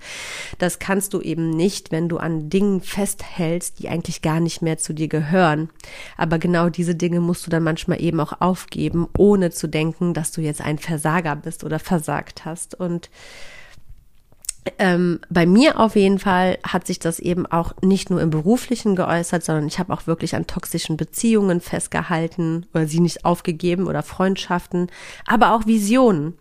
das 0.59 0.79
kannst 0.79 1.15
du 1.15 1.23
eben 1.23 1.49
nicht, 1.49 1.93
wenn 1.93 2.11
du 2.11 2.19
an 2.19 2.51
Dingen 2.51 2.83
festhältst, 2.83 3.79
die 3.79 3.89
eigentlich 3.89 4.21
gar 4.21 4.41
nicht 4.41 4.61
mehr 4.61 4.77
zu 4.77 4.93
dir 4.93 5.09
gehören. 5.09 5.71
Aber 6.17 6.39
genau 6.39 6.69
diese 6.69 6.95
Dinge 6.95 7.21
musst 7.21 7.47
du 7.47 7.51
dann 7.51 7.63
manchmal 7.63 8.01
eben 8.01 8.21
auch 8.21 8.41
aufgeben, 8.41 9.09
ohne 9.17 9.51
zu 9.51 9.69
denken, 9.69 10.15
dass 10.15 10.33
du 10.33 10.41
jetzt 10.41 10.61
ein 10.61 10.79
Versager 10.79 11.37
bist 11.37 11.65
oder 11.65 11.79
versagt 11.79 12.45
hast. 12.45 12.75
Und 12.75 13.11
ähm, 14.79 15.21
bei 15.31 15.47
mir 15.47 15.79
auf 15.79 15.97
jeden 15.97 16.19
Fall 16.19 16.59
hat 16.63 16.87
sich 16.87 16.99
das 16.99 17.19
eben 17.19 17.47
auch 17.47 17.75
nicht 17.83 18.11
nur 18.11 18.21
im 18.21 18.31
beruflichen 18.31 18.97
geäußert, 18.97 19.45
sondern 19.45 19.67
ich 19.67 19.79
habe 19.79 19.93
auch 19.93 20.07
wirklich 20.07 20.35
an 20.35 20.47
toxischen 20.47 20.97
Beziehungen 20.97 21.61
festgehalten 21.61 22.67
oder 22.75 22.87
sie 22.87 23.01
nicht 23.01 23.25
aufgegeben 23.25 23.87
oder 23.87 24.03
Freundschaften, 24.03 24.89
aber 25.27 25.55
auch 25.55 25.67
Visionen. 25.67 26.35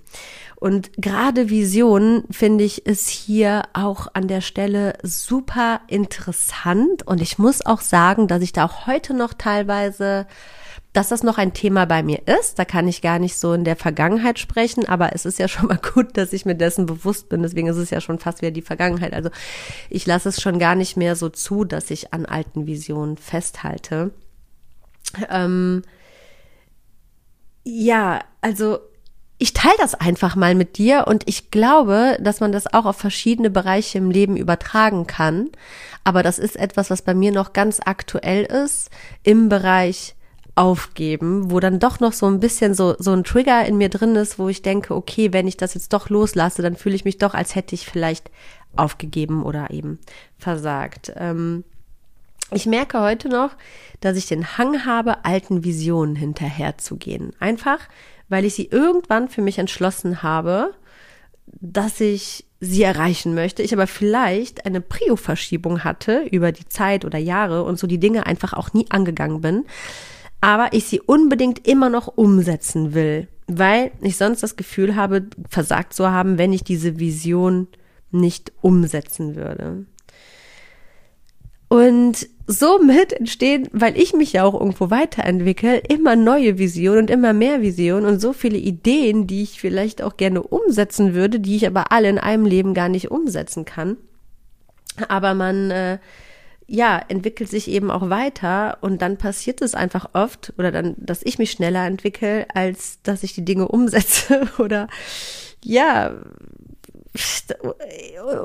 Und 0.60 0.90
gerade 0.98 1.52
Visionen 1.52 2.24
finde 2.32 2.64
ich 2.64 2.88
ist 2.88 3.10
hier 3.10 3.64
auch 3.74 4.08
an 4.14 4.28
der 4.28 4.42
Stelle 4.42 4.98
super 5.04 5.82
interessant. 5.88 7.06
Und 7.06 7.22
ich 7.22 7.38
muss 7.38 7.64
auch 7.64 7.82
sagen, 7.82 8.28
dass 8.28 8.42
ich 8.42 8.54
da 8.54 8.66
auch 8.66 8.88
heute 8.88 9.14
noch 9.14 9.34
teilweise 9.34 10.26
dass 10.94 11.10
das 11.10 11.22
noch 11.24 11.38
ein 11.38 11.54
Thema 11.54 11.86
bei 11.86 12.02
mir 12.02 12.28
ist. 12.28 12.58
Da 12.58 12.66
kann 12.66 12.88
ich 12.88 13.02
gar 13.02 13.20
nicht 13.20 13.38
so 13.38 13.54
in 13.54 13.64
der 13.64 13.76
Vergangenheit 13.76 14.40
sprechen, 14.40 14.88
aber 14.88 15.14
es 15.14 15.26
ist 15.26 15.38
ja 15.40 15.48
schon 15.48 15.68
mal 15.68 15.80
gut, 15.94 16.18
dass 16.18 16.34
ich 16.34 16.46
mir 16.46 16.56
dessen 16.56 16.86
bewusst 16.86 17.30
bin. 17.30 17.44
Deswegen 17.44 17.68
ist 17.68 17.78
es 17.78 17.90
ja 17.90 18.02
schon 18.02 18.20
fast 18.20 18.42
wieder 18.42 18.52
die 18.52 18.62
Vergangenheit. 18.62 19.14
Also 19.14 19.30
ich 19.90 20.06
lasse 20.06 20.30
es 20.30 20.42
schon 20.42 20.60
gar 20.60 20.76
nicht 20.76 20.98
mehr 20.98 21.16
so 21.16 21.30
zu, 21.30 21.66
dass 21.66 21.92
ich 21.92 22.14
an 22.14 22.26
alten 22.26 22.66
Visionen 22.66 23.18
festhalte. 23.18 24.12
Ähm, 25.30 25.84
ja, 27.64 28.22
also 28.42 28.80
ich 29.40 29.54
teile 29.54 29.76
das 29.78 29.94
einfach 29.94 30.36
mal 30.36 30.56
mit 30.56 30.78
dir 30.78 31.06
und 31.08 31.24
ich 31.28 31.52
glaube, 31.52 32.18
dass 32.20 32.40
man 32.40 32.52
das 32.52 32.74
auch 32.74 32.86
auf 32.86 32.98
verschiedene 32.98 33.52
Bereiche 33.52 34.00
im 34.00 34.10
Leben 34.10 34.36
übertragen 34.36 35.06
kann. 35.06 35.50
Aber 36.04 36.24
das 36.24 36.40
ist 36.40 36.56
etwas, 36.56 36.90
was 36.90 37.04
bei 37.04 37.14
mir 37.14 37.32
noch 37.32 37.54
ganz 37.54 37.80
aktuell 37.86 38.46
ist 38.46 38.90
im 39.24 39.50
Bereich 39.50 40.16
Aufgeben, 40.58 41.52
wo 41.52 41.60
dann 41.60 41.80
doch 41.80 42.00
noch 42.00 42.14
so 42.14 42.26
ein 42.26 42.40
bisschen 42.40 42.74
so, 42.74 42.96
so 42.98 43.12
ein 43.12 43.24
Trigger 43.24 43.66
in 43.66 43.78
mir 43.78 43.90
drin 43.90 44.16
ist, 44.16 44.40
wo 44.40 44.50
ich 44.50 44.64
denke, 44.64 44.96
okay, 44.96 45.32
wenn 45.32 45.48
ich 45.48 45.56
das 45.56 45.76
jetzt 45.76 45.94
doch 45.94 46.10
loslasse, 46.10 46.62
dann 46.62 46.76
fühle 46.76 46.96
ich 46.96 47.06
mich 47.06 47.20
doch, 47.20 47.34
als 47.34 47.54
hätte 47.54 47.76
ich 47.76 47.86
vielleicht 47.86 48.32
aufgegeben 48.76 49.44
oder 49.44 49.70
eben 49.70 50.00
versagt. 50.38 51.14
Ähm, 51.16 51.64
ich 52.52 52.66
merke 52.66 53.02
heute 53.02 53.30
noch, 53.30 53.52
dass 54.00 54.18
ich 54.18 54.26
den 54.26 54.58
Hang 54.58 54.86
habe, 54.86 55.26
alten 55.26 55.64
Visionen 55.64 56.16
hinterherzugehen. 56.16 57.34
Einfach, 57.40 57.80
weil 58.30 58.46
ich 58.46 58.56
sie 58.56 58.68
irgendwann 58.68 59.30
für 59.30 59.42
mich 59.42 59.60
entschlossen 59.60 60.24
habe, 60.24 60.74
dass 61.46 62.00
ich 62.00 62.46
sie 62.60 62.84
erreichen 62.84 63.36
möchte, 63.36 63.62
ich 63.62 63.74
aber 63.74 63.86
vielleicht 63.86 64.66
eine 64.66 64.82
Prio-Verschiebung 64.82 65.84
hatte 65.84 66.24
über 66.32 66.52
die 66.52 66.68
Zeit 66.68 67.06
oder 67.06 67.20
Jahre 67.20 67.64
und 67.64 67.78
so 67.78 67.86
die 67.86 68.00
Dinge 68.00 68.26
einfach 68.26 68.54
auch 68.54 68.74
nie 68.74 68.88
angegangen 68.90 69.42
bin, 69.42 69.66
aber 70.42 70.74
ich 70.74 70.86
sie 70.86 71.02
unbedingt 71.02 71.68
immer 71.68 71.90
noch 71.90 72.08
umsetzen 72.08 72.94
will, 72.94 73.28
weil 73.48 73.92
ich 74.02 74.18
sonst 74.18 74.44
das 74.44 74.56
Gefühl 74.56 74.96
habe, 74.96 75.28
versagt 75.50 75.94
zu 75.94 76.12
haben, 76.12 76.38
wenn 76.38 76.54
ich 76.54 76.64
diese 76.64 77.00
Vision 77.00 77.68
nicht 78.12 78.52
umsetzen 78.62 79.36
würde. 79.36 79.86
Und 81.70 82.30
somit 82.46 83.12
entstehen, 83.12 83.68
weil 83.74 83.98
ich 83.98 84.14
mich 84.14 84.34
ja 84.34 84.46
auch 84.46 84.54
irgendwo 84.54 84.90
weiterentwickle, 84.90 85.80
immer 85.90 86.16
neue 86.16 86.58
Visionen 86.58 87.02
und 87.02 87.10
immer 87.10 87.34
mehr 87.34 87.62
Visionen 87.62 88.06
und 88.06 88.22
so 88.22 88.32
viele 88.32 88.58
Ideen, 88.58 89.28
die 89.28 89.44
ich 89.44 89.60
vielleicht 89.60 90.02
auch 90.02 90.16
gerne 90.16 90.42
umsetzen 90.42 91.14
würde, 91.14 91.42
die 91.42 91.58
ich 91.58 91.68
aber 91.68 91.92
alle 91.92 92.10
in 92.10 92.20
einem 92.20 92.46
Leben 92.46 92.74
gar 92.74 92.88
nicht 92.88 93.12
umsetzen 93.12 93.66
kann. 93.66 93.98
Aber 95.10 95.34
man 95.34 95.72
äh, 95.72 96.00
ja, 96.68 97.02
entwickelt 97.08 97.50
sich 97.50 97.70
eben 97.70 97.90
auch 97.90 98.10
weiter 98.10 98.78
und 98.82 99.02
dann 99.02 99.18
passiert 99.18 99.62
es 99.62 99.74
einfach 99.74 100.10
oft 100.14 100.54
oder 100.58 100.72
dann, 100.72 100.96
dass 100.98 101.22
ich 101.24 101.40
mich 101.40 101.52
schneller 101.52 101.86
entwickle, 101.86 102.46
als 102.54 103.02
dass 103.04 103.24
ich 103.24 103.34
die 103.34 103.46
Dinge 103.46 103.68
umsetze 103.68 104.50
oder 104.58 104.88
ja, 105.64 106.14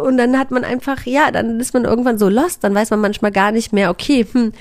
und 0.02 0.16
dann 0.16 0.38
hat 0.38 0.50
man 0.50 0.64
einfach, 0.64 1.04
ja, 1.04 1.30
dann 1.30 1.60
ist 1.60 1.74
man 1.74 1.84
irgendwann 1.84 2.18
so 2.18 2.28
lost, 2.28 2.64
dann 2.64 2.74
weiß 2.74 2.90
man 2.90 3.00
manchmal 3.00 3.32
gar 3.32 3.52
nicht 3.52 3.72
mehr, 3.72 3.90
okay, 3.90 4.26
hm, 4.30 4.52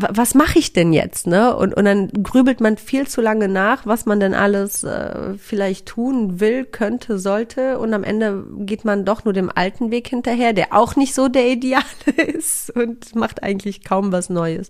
was 0.00 0.34
mache 0.34 0.60
ich 0.60 0.72
denn 0.72 0.92
jetzt, 0.92 1.26
ne? 1.26 1.56
Und, 1.56 1.74
und 1.74 1.84
dann 1.84 2.08
grübelt 2.22 2.60
man 2.60 2.78
viel 2.78 3.08
zu 3.08 3.20
lange 3.20 3.48
nach, 3.48 3.84
was 3.84 4.06
man 4.06 4.20
denn 4.20 4.32
alles 4.32 4.84
äh, 4.84 5.34
vielleicht 5.38 5.86
tun 5.86 6.38
will, 6.38 6.64
könnte, 6.64 7.18
sollte. 7.18 7.78
Und 7.78 7.92
am 7.92 8.04
Ende 8.04 8.44
geht 8.60 8.84
man 8.84 9.04
doch 9.04 9.24
nur 9.24 9.34
dem 9.34 9.50
alten 9.52 9.90
Weg 9.90 10.08
hinterher, 10.08 10.52
der 10.52 10.72
auch 10.72 10.94
nicht 10.94 11.14
so 11.14 11.28
der 11.28 11.48
Ideale 11.48 11.84
ist 12.16 12.70
und 12.70 13.16
macht 13.16 13.42
eigentlich 13.42 13.84
kaum 13.84 14.12
was 14.12 14.30
Neues 14.30 14.68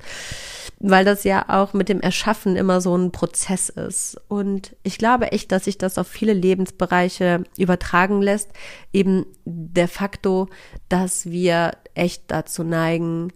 weil 0.80 1.04
das 1.04 1.24
ja 1.24 1.44
auch 1.48 1.72
mit 1.72 1.88
dem 1.88 2.00
Erschaffen 2.00 2.54
immer 2.54 2.80
so 2.80 2.96
ein 2.96 3.10
Prozess 3.10 3.68
ist. 3.68 4.16
Und 4.28 4.76
ich 4.84 4.98
glaube 4.98 5.32
echt, 5.32 5.50
dass 5.50 5.64
sich 5.64 5.76
das 5.76 5.98
auf 5.98 6.06
viele 6.06 6.32
Lebensbereiche 6.32 7.42
übertragen 7.56 8.22
lässt. 8.22 8.50
Eben 8.92 9.26
der 9.44 9.88
Faktor, 9.88 10.48
dass 10.88 11.26
wir 11.26 11.72
echt 11.94 12.24
dazu 12.28 12.62
neigen, 12.62 13.32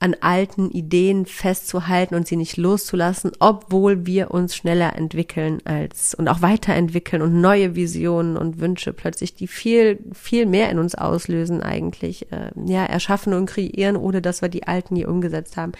an 0.00 0.14
alten 0.20 0.70
Ideen 0.70 1.26
festzuhalten 1.26 2.14
und 2.14 2.28
sie 2.28 2.36
nicht 2.36 2.56
loszulassen, 2.56 3.32
obwohl 3.40 4.06
wir 4.06 4.30
uns 4.30 4.54
schneller 4.54 4.96
entwickeln 4.96 5.60
als 5.64 6.14
und 6.14 6.28
auch 6.28 6.40
weiterentwickeln 6.40 7.20
und 7.20 7.40
neue 7.40 7.74
Visionen 7.74 8.36
und 8.36 8.60
Wünsche 8.60 8.92
plötzlich, 8.92 9.34
die 9.34 9.48
viel, 9.48 9.98
viel 10.12 10.46
mehr 10.46 10.70
in 10.70 10.78
uns 10.78 10.94
auslösen 10.94 11.62
eigentlich, 11.62 12.30
äh, 12.30 12.50
ja, 12.64 12.84
erschaffen 12.84 13.32
und 13.32 13.46
kreieren, 13.46 13.96
ohne 13.96 14.22
dass 14.22 14.40
wir 14.40 14.48
die 14.48 14.68
alten 14.68 14.94
nie 14.94 15.04
umgesetzt 15.04 15.56
haben. 15.56 15.72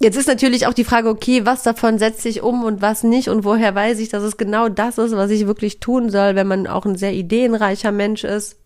Jetzt 0.00 0.16
ist 0.16 0.28
natürlich 0.28 0.66
auch 0.66 0.74
die 0.74 0.84
Frage, 0.84 1.08
okay, 1.08 1.44
was 1.44 1.64
davon 1.64 1.98
setze 1.98 2.28
ich 2.28 2.42
um 2.42 2.62
und 2.62 2.82
was 2.82 3.02
nicht 3.02 3.28
und 3.28 3.42
woher 3.42 3.74
weiß 3.74 3.98
ich, 3.98 4.10
dass 4.10 4.22
es 4.22 4.36
genau 4.36 4.68
das 4.68 4.98
ist, 4.98 5.16
was 5.16 5.30
ich 5.30 5.46
wirklich 5.46 5.80
tun 5.80 6.10
soll, 6.10 6.36
wenn 6.36 6.46
man 6.46 6.68
auch 6.68 6.86
ein 6.86 6.96
sehr 6.96 7.14
ideenreicher 7.14 7.90
Mensch 7.90 8.22
ist. 8.22 8.57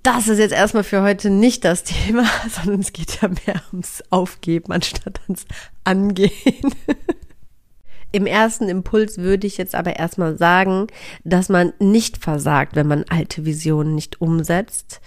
Das 0.00 0.26
ist 0.26 0.38
jetzt 0.38 0.54
erstmal 0.54 0.84
für 0.84 1.02
heute 1.02 1.28
nicht 1.28 1.66
das 1.66 1.84
Thema, 1.84 2.24
sondern 2.48 2.80
es 2.80 2.94
geht 2.94 3.20
ja 3.20 3.28
mehr 3.28 3.62
ums 3.72 4.02
Aufgeben 4.08 4.72
anstatt 4.72 5.20
ans 5.24 5.44
Angehen. 5.84 6.74
Im 8.12 8.26
ersten 8.26 8.68
Impuls 8.70 9.18
würde 9.18 9.46
ich 9.46 9.58
jetzt 9.58 9.74
aber 9.74 9.96
erstmal 9.96 10.38
sagen, 10.38 10.86
dass 11.24 11.50
man 11.50 11.74
nicht 11.78 12.18
versagt, 12.18 12.74
wenn 12.74 12.86
man 12.86 13.04
alte 13.08 13.44
Visionen 13.44 13.94
nicht 13.94 14.20
umsetzt. 14.20 15.00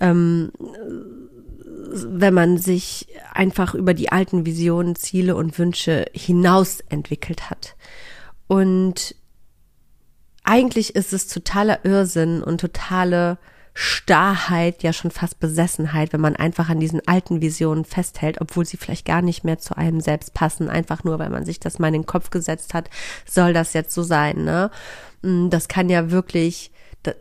Ähm, 0.00 0.50
wenn 1.94 2.34
man 2.34 2.58
sich 2.58 3.08
einfach 3.32 3.74
über 3.74 3.94
die 3.94 4.10
alten 4.10 4.46
Visionen, 4.46 4.96
Ziele 4.96 5.36
und 5.36 5.58
Wünsche 5.58 6.06
hinaus 6.12 6.80
entwickelt 6.88 7.50
hat. 7.50 7.76
Und 8.48 9.14
eigentlich 10.42 10.96
ist 10.96 11.12
es 11.12 11.28
totaler 11.28 11.84
Irrsinn 11.84 12.42
und 12.42 12.60
totale 12.60 13.38
Starrheit, 13.74 14.82
ja 14.82 14.92
schon 14.92 15.10
fast 15.10 15.40
Besessenheit, 15.40 16.12
wenn 16.12 16.20
man 16.20 16.36
einfach 16.36 16.68
an 16.68 16.80
diesen 16.80 17.06
alten 17.06 17.40
Visionen 17.40 17.84
festhält, 17.84 18.40
obwohl 18.40 18.66
sie 18.66 18.76
vielleicht 18.76 19.06
gar 19.06 19.22
nicht 19.22 19.44
mehr 19.44 19.58
zu 19.58 19.76
einem 19.76 20.00
selbst 20.00 20.34
passen, 20.34 20.68
einfach 20.68 21.04
nur, 21.04 21.18
weil 21.18 21.30
man 21.30 21.46
sich 21.46 21.58
das 21.58 21.78
mal 21.78 21.88
in 21.88 21.94
den 21.94 22.06
Kopf 22.06 22.30
gesetzt 22.30 22.74
hat, 22.74 22.90
soll 23.24 23.52
das 23.54 23.72
jetzt 23.72 23.94
so 23.94 24.02
sein, 24.02 24.44
ne? 24.44 24.70
Mm, 25.22 25.48
das 25.48 25.68
kann 25.68 25.88
ja 25.88 26.10
wirklich, 26.10 26.70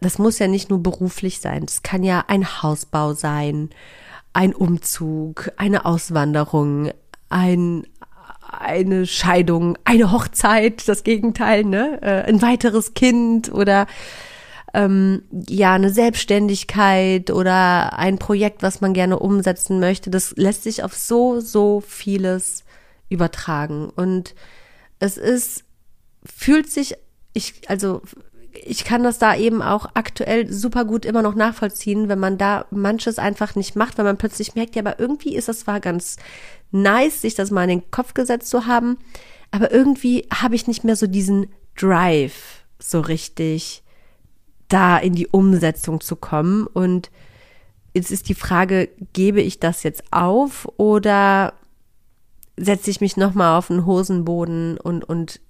das 0.01 0.19
muss 0.19 0.39
ja 0.39 0.47
nicht 0.47 0.69
nur 0.69 0.83
beruflich 0.83 1.39
sein, 1.39 1.65
das 1.65 1.83
kann 1.83 2.03
ja 2.03 2.25
ein 2.27 2.61
Hausbau 2.61 3.13
sein, 3.13 3.69
ein 4.33 4.53
Umzug, 4.53 5.51
eine 5.55 5.85
Auswanderung, 5.85 6.91
ein, 7.29 7.87
eine 8.59 9.05
Scheidung, 9.05 9.77
eine 9.85 10.11
Hochzeit, 10.11 10.87
das 10.89 11.03
Gegenteil, 11.03 11.63
ne? 11.63 11.99
Äh, 12.01 12.29
ein 12.29 12.41
weiteres 12.41 12.93
Kind 12.93 13.53
oder 13.53 13.87
ähm, 14.73 15.23
ja 15.31 15.73
eine 15.73 15.89
Selbstständigkeit 15.89 17.31
oder 17.31 17.97
ein 17.97 18.17
Projekt, 18.17 18.63
was 18.63 18.81
man 18.81 18.93
gerne 18.93 19.19
umsetzen 19.19 19.79
möchte. 19.79 20.09
Das 20.09 20.33
lässt 20.37 20.63
sich 20.63 20.83
auf 20.83 20.93
so 20.93 21.39
so 21.39 21.81
vieles 21.81 22.63
übertragen 23.09 23.89
und 23.89 24.35
es 24.99 25.17
ist 25.17 25.65
fühlt 26.23 26.69
sich 26.69 26.95
ich 27.33 27.61
also 27.67 28.01
ich 28.53 28.83
kann 28.83 29.03
das 29.03 29.17
da 29.17 29.35
eben 29.35 29.61
auch 29.61 29.87
aktuell 29.93 30.51
super 30.51 30.85
gut 30.85 31.05
immer 31.05 31.21
noch 31.21 31.35
nachvollziehen, 31.35 32.09
wenn 32.09 32.19
man 32.19 32.37
da 32.37 32.65
manches 32.69 33.17
einfach 33.17 33.55
nicht 33.55 33.75
macht, 33.75 33.97
weil 33.97 34.05
man 34.05 34.17
plötzlich 34.17 34.55
merkt, 34.55 34.75
ja, 34.75 34.81
aber 34.81 34.99
irgendwie 34.99 35.35
ist 35.35 35.47
das 35.47 35.61
zwar 35.61 35.79
ganz 35.79 36.17
nice, 36.71 37.21
sich 37.21 37.35
das 37.35 37.51
mal 37.51 37.63
in 37.63 37.79
den 37.79 37.91
Kopf 37.91 38.13
gesetzt 38.13 38.49
zu 38.49 38.65
haben, 38.65 38.97
aber 39.51 39.71
irgendwie 39.71 40.27
habe 40.33 40.55
ich 40.55 40.67
nicht 40.67 40.83
mehr 40.83 40.95
so 40.95 41.07
diesen 41.07 41.47
Drive 41.77 42.65
so 42.79 42.99
richtig 42.99 43.83
da 44.71 44.97
in 44.97 45.13
die 45.13 45.27
Umsetzung 45.27 46.01
zu 46.01 46.15
kommen 46.15 46.67
und 46.67 47.11
jetzt 47.93 48.11
ist 48.11 48.29
die 48.29 48.35
Frage, 48.35 48.89
gebe 49.13 49.41
ich 49.41 49.59
das 49.59 49.83
jetzt 49.83 50.03
auf 50.11 50.67
oder 50.77 51.53
setze 52.57 52.91
ich 52.91 53.01
mich 53.01 53.17
nochmal 53.17 53.57
auf 53.57 53.67
den 53.67 53.85
Hosenboden 53.85 54.77
und, 54.77 55.03
und 55.03 55.41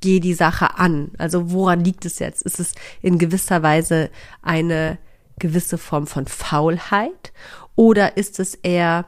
gehe 0.00 0.20
die 0.20 0.34
Sache 0.34 0.78
an? 0.78 1.12
Also 1.18 1.52
woran 1.52 1.84
liegt 1.84 2.04
es 2.04 2.18
jetzt? 2.18 2.42
Ist 2.42 2.60
es 2.60 2.74
in 3.00 3.18
gewisser 3.18 3.62
Weise 3.62 4.10
eine 4.42 4.98
gewisse 5.38 5.78
Form 5.78 6.06
von 6.06 6.26
Faulheit 6.26 7.32
oder 7.76 8.16
ist 8.16 8.40
es 8.40 8.54
eher, 8.54 9.06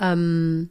ähm, 0.00 0.70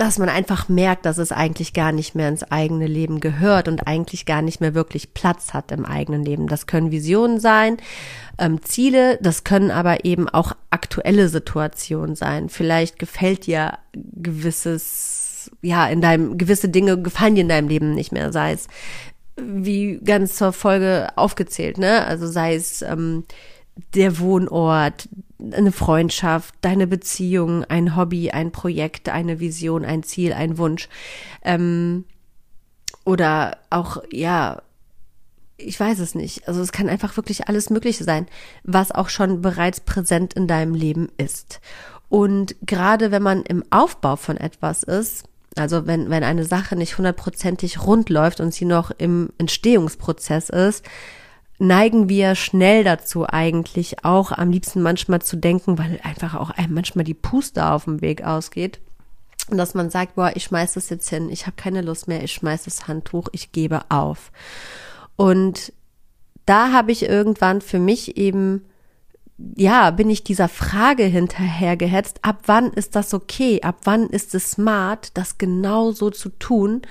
dass 0.00 0.16
man 0.16 0.30
einfach 0.30 0.70
merkt, 0.70 1.04
dass 1.04 1.18
es 1.18 1.30
eigentlich 1.30 1.74
gar 1.74 1.92
nicht 1.92 2.14
mehr 2.14 2.30
ins 2.30 2.42
eigene 2.42 2.86
Leben 2.86 3.20
gehört 3.20 3.68
und 3.68 3.86
eigentlich 3.86 4.24
gar 4.24 4.40
nicht 4.40 4.58
mehr 4.58 4.72
wirklich 4.72 5.12
Platz 5.12 5.52
hat 5.52 5.70
im 5.72 5.84
eigenen 5.84 6.24
Leben. 6.24 6.48
Das 6.48 6.66
können 6.66 6.90
Visionen 6.90 7.38
sein, 7.38 7.76
ähm, 8.38 8.62
Ziele, 8.62 9.18
das 9.20 9.44
können 9.44 9.70
aber 9.70 10.06
eben 10.06 10.26
auch 10.26 10.56
aktuelle 10.70 11.28
Situationen 11.28 12.16
sein. 12.16 12.48
Vielleicht 12.48 12.98
gefällt 12.98 13.44
dir 13.44 13.76
gewisses, 13.92 15.50
ja, 15.60 15.86
in 15.86 16.00
deinem, 16.00 16.38
gewisse 16.38 16.70
Dinge 16.70 17.02
gefallen 17.02 17.34
dir 17.34 17.42
in 17.42 17.50
deinem 17.50 17.68
Leben 17.68 17.94
nicht 17.94 18.10
mehr, 18.10 18.32
sei 18.32 18.52
es 18.52 18.68
wie 19.36 20.00
ganz 20.02 20.34
zur 20.34 20.54
Folge 20.54 21.08
aufgezählt, 21.16 21.76
ne? 21.76 22.06
Also 22.06 22.26
sei 22.26 22.54
es 22.54 22.80
ähm, 22.80 23.24
der 23.94 24.18
Wohnort, 24.18 25.08
eine 25.52 25.72
Freundschaft, 25.72 26.54
deine 26.60 26.86
Beziehung, 26.86 27.64
ein 27.64 27.96
Hobby, 27.96 28.30
ein 28.30 28.52
Projekt, 28.52 29.08
eine 29.08 29.40
Vision, 29.40 29.84
ein 29.84 30.02
Ziel, 30.02 30.32
ein 30.32 30.58
Wunsch. 30.58 30.88
Ähm, 31.42 32.04
oder 33.04 33.58
auch, 33.70 34.02
ja, 34.12 34.62
ich 35.56 35.78
weiß 35.78 35.98
es 35.98 36.14
nicht. 36.14 36.46
Also 36.48 36.60
es 36.60 36.72
kann 36.72 36.88
einfach 36.88 37.16
wirklich 37.16 37.48
alles 37.48 37.70
Mögliche 37.70 38.04
sein, 38.04 38.26
was 38.64 38.92
auch 38.92 39.08
schon 39.08 39.42
bereits 39.42 39.80
präsent 39.80 40.34
in 40.34 40.46
deinem 40.46 40.74
Leben 40.74 41.08
ist. 41.16 41.60
Und 42.08 42.56
gerade 42.66 43.10
wenn 43.10 43.22
man 43.22 43.42
im 43.42 43.64
Aufbau 43.70 44.16
von 44.16 44.36
etwas 44.36 44.82
ist, 44.82 45.24
also 45.56 45.86
wenn, 45.86 46.10
wenn 46.10 46.24
eine 46.24 46.44
Sache 46.44 46.76
nicht 46.76 46.96
hundertprozentig 46.96 47.84
rund 47.84 48.08
läuft 48.08 48.40
und 48.40 48.54
sie 48.54 48.64
noch 48.64 48.90
im 48.90 49.30
Entstehungsprozess 49.38 50.48
ist, 50.48 50.84
neigen 51.60 52.08
wir 52.08 52.34
schnell 52.34 52.84
dazu 52.84 53.26
eigentlich 53.28 54.04
auch 54.04 54.32
am 54.32 54.50
liebsten 54.50 54.80
manchmal 54.80 55.20
zu 55.20 55.36
denken, 55.36 55.78
weil 55.78 56.00
einfach 56.02 56.34
auch 56.34 56.50
einem 56.50 56.74
manchmal 56.74 57.04
die 57.04 57.14
Puste 57.14 57.66
auf 57.66 57.84
dem 57.84 58.00
Weg 58.00 58.24
ausgeht. 58.24 58.80
Und 59.50 59.58
dass 59.58 59.74
man 59.74 59.90
sagt, 59.90 60.14
boah, 60.14 60.32
ich 60.34 60.44
schmeiß 60.44 60.74
das 60.74 60.88
jetzt 60.88 61.10
hin, 61.10 61.28
ich 61.28 61.46
habe 61.46 61.56
keine 61.56 61.82
Lust 61.82 62.08
mehr, 62.08 62.24
ich 62.24 62.32
schmeiß 62.32 62.64
das 62.64 62.88
Handtuch, 62.88 63.28
ich 63.32 63.52
gebe 63.52 63.82
auf. 63.90 64.32
Und 65.16 65.72
da 66.46 66.72
habe 66.72 66.92
ich 66.92 67.02
irgendwann 67.02 67.60
für 67.60 67.78
mich 67.78 68.16
eben, 68.16 68.64
ja, 69.36 69.90
bin 69.90 70.08
ich 70.08 70.24
dieser 70.24 70.48
Frage 70.48 71.04
hinterhergehetzt, 71.04 72.20
ab 72.22 72.42
wann 72.46 72.72
ist 72.72 72.96
das 72.96 73.12
okay, 73.12 73.60
ab 73.62 73.80
wann 73.84 74.06
ist 74.06 74.34
es 74.34 74.52
smart, 74.52 75.16
das 75.16 75.36
genau 75.36 75.90
so 75.92 76.10
zu 76.10 76.30
tun 76.30 76.82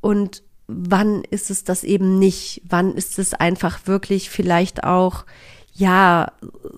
und 0.00 0.42
wann 0.66 1.22
ist 1.30 1.50
es 1.50 1.64
das 1.64 1.84
eben 1.84 2.18
nicht? 2.18 2.62
Wann 2.68 2.94
ist 2.94 3.18
es 3.18 3.34
einfach 3.34 3.86
wirklich 3.86 4.30
vielleicht 4.30 4.84
auch, 4.84 5.24
ja, 5.74 6.32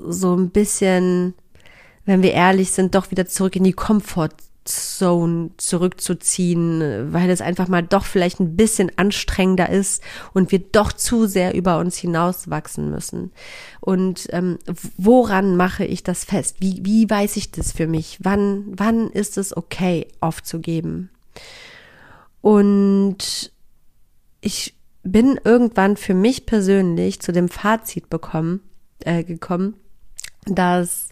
so 0.09 0.35
ein 0.35 0.51
bisschen, 0.51 1.35
wenn 2.05 2.23
wir 2.23 2.33
ehrlich 2.33 2.71
sind, 2.71 2.95
doch 2.95 3.11
wieder 3.11 3.27
zurück 3.27 3.55
in 3.57 3.65
die 3.65 3.73
Comfortzone 3.73 5.51
zurückzuziehen, 5.59 7.13
weil 7.13 7.31
es 7.31 7.41
einfach 7.41 7.69
mal 7.69 7.83
doch 7.83 8.05
vielleicht 8.05 8.41
ein 8.41 8.57
bisschen 8.57 8.91
anstrengender 8.97 9.69
ist 9.69 10.03
und 10.33 10.51
wir 10.51 10.59
doch 10.59 10.93
zu 10.93 11.27
sehr 11.27 11.55
über 11.55 11.79
uns 11.79 11.97
hinauswachsen 11.97 12.91
müssen. 12.91 13.31
Und 13.81 14.27
ähm, 14.31 14.59
woran 14.97 15.57
mache 15.57 15.85
ich 15.85 16.03
das 16.03 16.25
fest? 16.25 16.57
Wie, 16.59 16.81
wie 16.85 17.09
weiß 17.09 17.37
ich 17.37 17.53
das 17.53 17.71
für 17.71 17.87
mich? 17.87 18.19
Wann, 18.23 18.65
wann 18.77 19.11
ist 19.11 19.39
es 19.39 19.57
okay, 19.57 20.09
aufzugeben? 20.21 21.11
Und 22.41 23.53
ich 24.41 24.75
bin 25.03 25.39
irgendwann 25.45 25.97
für 25.97 26.15
mich 26.15 26.47
persönlich 26.47 27.21
zu 27.21 27.33
dem 27.33 27.49
Fazit 27.49 28.11
bekommen, 28.11 28.61
äh, 29.01 29.23
gekommen, 29.25 29.75
dass 30.47 31.11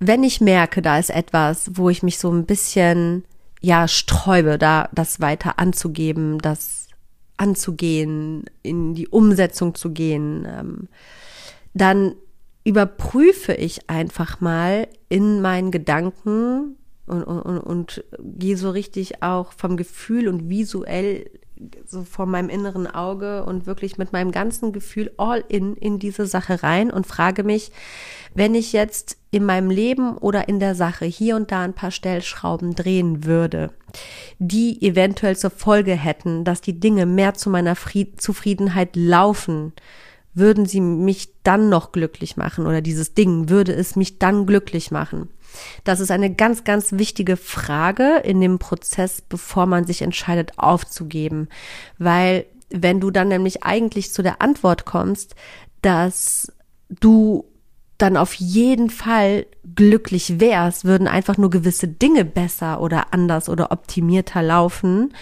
wenn 0.00 0.22
ich 0.22 0.40
merke, 0.40 0.82
da 0.82 0.98
ist 0.98 1.10
etwas, 1.10 1.70
wo 1.74 1.88
ich 1.88 2.02
mich 2.02 2.18
so 2.18 2.30
ein 2.30 2.46
bisschen 2.46 3.24
ja 3.60 3.88
sträube, 3.88 4.58
da 4.58 4.88
das 4.94 5.20
weiter 5.20 5.58
anzugeben, 5.58 6.38
das 6.38 6.88
anzugehen, 7.36 8.44
in 8.62 8.94
die 8.94 9.08
Umsetzung 9.08 9.74
zu 9.74 9.90
gehen, 9.90 10.46
ähm, 10.48 10.88
dann 11.74 12.14
überprüfe 12.64 13.54
ich 13.54 13.88
einfach 13.88 14.40
mal 14.40 14.88
in 15.08 15.40
meinen 15.40 15.70
Gedanken 15.70 16.76
und, 17.06 17.22
und, 17.24 17.58
und 17.58 18.04
gehe 18.18 18.56
so 18.56 18.70
richtig 18.70 19.22
auch 19.22 19.52
vom 19.52 19.76
Gefühl 19.76 20.28
und 20.28 20.48
visuell 20.48 21.30
so 21.86 22.04
vor 22.04 22.26
meinem 22.26 22.48
inneren 22.48 22.86
Auge 22.86 23.44
und 23.44 23.66
wirklich 23.66 23.98
mit 23.98 24.12
meinem 24.12 24.32
ganzen 24.32 24.72
Gefühl 24.72 25.10
all 25.16 25.44
in 25.48 25.74
in 25.74 25.98
diese 25.98 26.26
Sache 26.26 26.62
rein 26.62 26.90
und 26.90 27.06
frage 27.06 27.44
mich, 27.44 27.72
wenn 28.34 28.54
ich 28.54 28.72
jetzt 28.72 29.16
in 29.30 29.44
meinem 29.44 29.70
Leben 29.70 30.16
oder 30.16 30.48
in 30.48 30.60
der 30.60 30.74
Sache 30.74 31.04
hier 31.04 31.36
und 31.36 31.50
da 31.52 31.62
ein 31.62 31.74
paar 31.74 31.90
Stellschrauben 31.90 32.74
drehen 32.74 33.24
würde, 33.24 33.70
die 34.38 34.80
eventuell 34.82 35.36
zur 35.36 35.50
Folge 35.50 35.92
hätten, 35.92 36.44
dass 36.44 36.60
die 36.60 36.78
Dinge 36.78 37.06
mehr 37.06 37.34
zu 37.34 37.50
meiner 37.50 37.76
Fried 37.76 38.20
Zufriedenheit 38.20 38.96
laufen, 38.96 39.72
würden 40.34 40.66
sie 40.66 40.80
mich 40.80 41.30
dann 41.42 41.68
noch 41.68 41.92
glücklich 41.92 42.36
machen 42.36 42.66
oder 42.66 42.80
dieses 42.80 43.14
Ding 43.14 43.48
würde 43.48 43.72
es 43.72 43.96
mich 43.96 44.18
dann 44.18 44.46
glücklich 44.46 44.90
machen? 44.90 45.28
Das 45.84 46.00
ist 46.00 46.10
eine 46.10 46.32
ganz, 46.32 46.64
ganz 46.64 46.92
wichtige 46.92 47.36
Frage 47.36 48.18
in 48.24 48.40
dem 48.40 48.58
Prozess, 48.58 49.20
bevor 49.20 49.66
man 49.66 49.84
sich 49.84 50.02
entscheidet 50.02 50.52
aufzugeben. 50.58 51.48
Weil 51.98 52.46
wenn 52.70 53.00
du 53.00 53.10
dann 53.10 53.28
nämlich 53.28 53.64
eigentlich 53.64 54.12
zu 54.12 54.22
der 54.22 54.42
Antwort 54.42 54.84
kommst, 54.84 55.34
dass 55.82 56.52
du 56.88 57.44
dann 57.98 58.16
auf 58.16 58.34
jeden 58.34 58.90
Fall 58.90 59.46
glücklich 59.74 60.40
wärst, 60.40 60.84
würden 60.84 61.08
einfach 61.08 61.36
nur 61.36 61.50
gewisse 61.50 61.88
Dinge 61.88 62.24
besser 62.24 62.80
oder 62.80 63.12
anders 63.12 63.48
oder 63.48 63.72
optimierter 63.72 64.42
laufen 64.42 65.12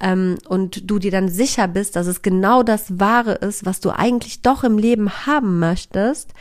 ähm, 0.00 0.38
und 0.48 0.88
du 0.88 0.98
dir 1.00 1.10
dann 1.10 1.28
sicher 1.28 1.66
bist, 1.66 1.96
dass 1.96 2.06
es 2.06 2.22
genau 2.22 2.62
das 2.62 3.00
Wahre 3.00 3.34
ist, 3.34 3.66
was 3.66 3.80
du 3.80 3.90
eigentlich 3.90 4.42
doch 4.42 4.62
im 4.62 4.78
Leben 4.78 5.26
haben 5.26 5.58
möchtest, 5.58 6.32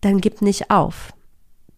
dann 0.00 0.20
gib 0.20 0.40
nicht 0.40 0.70
auf 0.70 1.12